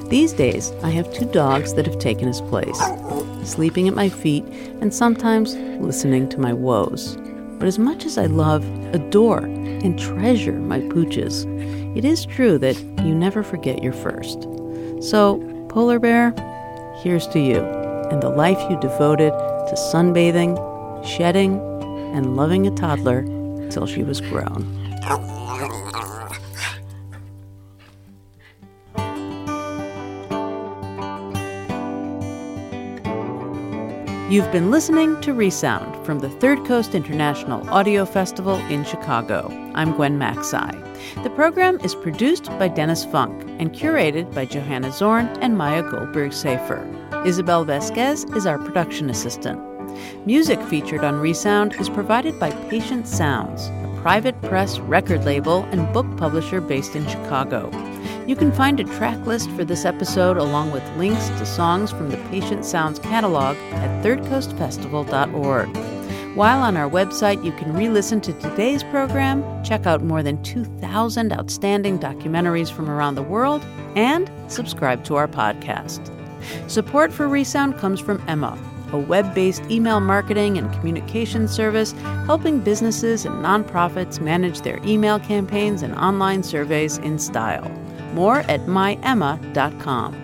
[0.09, 2.79] These days, I have two dogs that have taken his place,
[3.43, 4.45] sleeping at my feet
[4.81, 7.17] and sometimes listening to my woes.
[7.57, 8.63] But as much as I love,
[8.93, 11.45] adore, and treasure my pooches,
[11.97, 14.43] it is true that you never forget your first.
[15.01, 16.33] So, Polar Bear,
[17.01, 17.59] here's to you
[18.11, 20.55] and the life you devoted to sunbathing,
[21.05, 21.59] shedding,
[22.13, 23.23] and loving a toddler
[23.69, 24.63] till she was grown.
[34.33, 39.47] You've been listening to Resound from the Third Coast International Audio Festival in Chicago.
[39.75, 40.73] I'm Gwen Macsai.
[41.23, 46.31] The program is produced by Dennis Funk and curated by Johanna Zorn and Maya Goldberg
[46.31, 46.83] Safir.
[47.27, 49.72] Isabel Vasquez is our production assistant.
[50.25, 55.91] Music featured on Resound is provided by Patient Sounds, a private press record label and
[55.93, 57.69] book publisher based in Chicago.
[58.25, 62.09] You can find a track list for this episode along with links to songs from
[62.09, 65.93] the Patient Sounds catalog at thirdcoastfestival.org.
[66.35, 70.41] While on our website, you can re listen to today's program, check out more than
[70.41, 73.63] 2,000 outstanding documentaries from around the world,
[73.95, 76.09] and subscribe to our podcast.
[76.67, 78.57] Support for Resound comes from Emma,
[78.93, 81.91] a web based email marketing and communication service
[82.25, 87.69] helping businesses and nonprofits manage their email campaigns and online surveys in style.
[88.13, 90.19] More at myemma.com.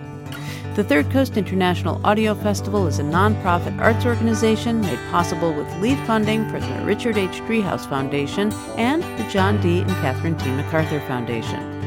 [0.76, 5.98] The Third Coast International Audio Festival is a nonprofit arts organization made possible with lead
[6.06, 7.40] funding from the Richard H.
[7.40, 9.80] Driehaus Foundation and the John D.
[9.80, 10.48] and Catherine T.
[10.50, 11.79] MacArthur Foundation.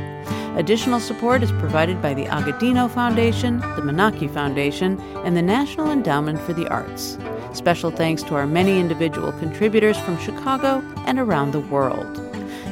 [0.56, 6.40] Additional support is provided by the Agudino Foundation, the Menaki Foundation, and the National Endowment
[6.40, 7.18] for the Arts.
[7.54, 12.16] Special thanks to our many individual contributors from Chicago and around the world.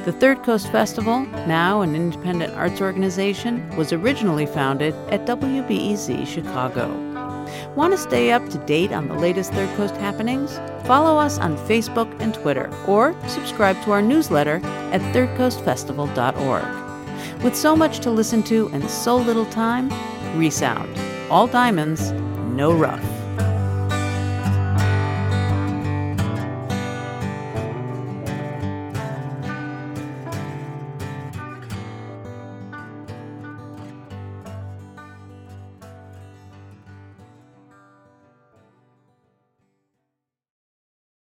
[0.06, 6.88] The Third Coast Festival, now an independent arts organization, was originally founded at WBEZ Chicago.
[7.76, 10.60] Want to stay up to date on the latest Third Coast happenings?
[10.86, 14.62] Follow us on Facebook and Twitter, or subscribe to our newsletter
[14.92, 16.91] at thirdcoastfestival.org.
[17.44, 19.92] With so much to listen to and so little time,
[20.38, 20.98] Resound.
[21.30, 23.21] All diamonds, no rough.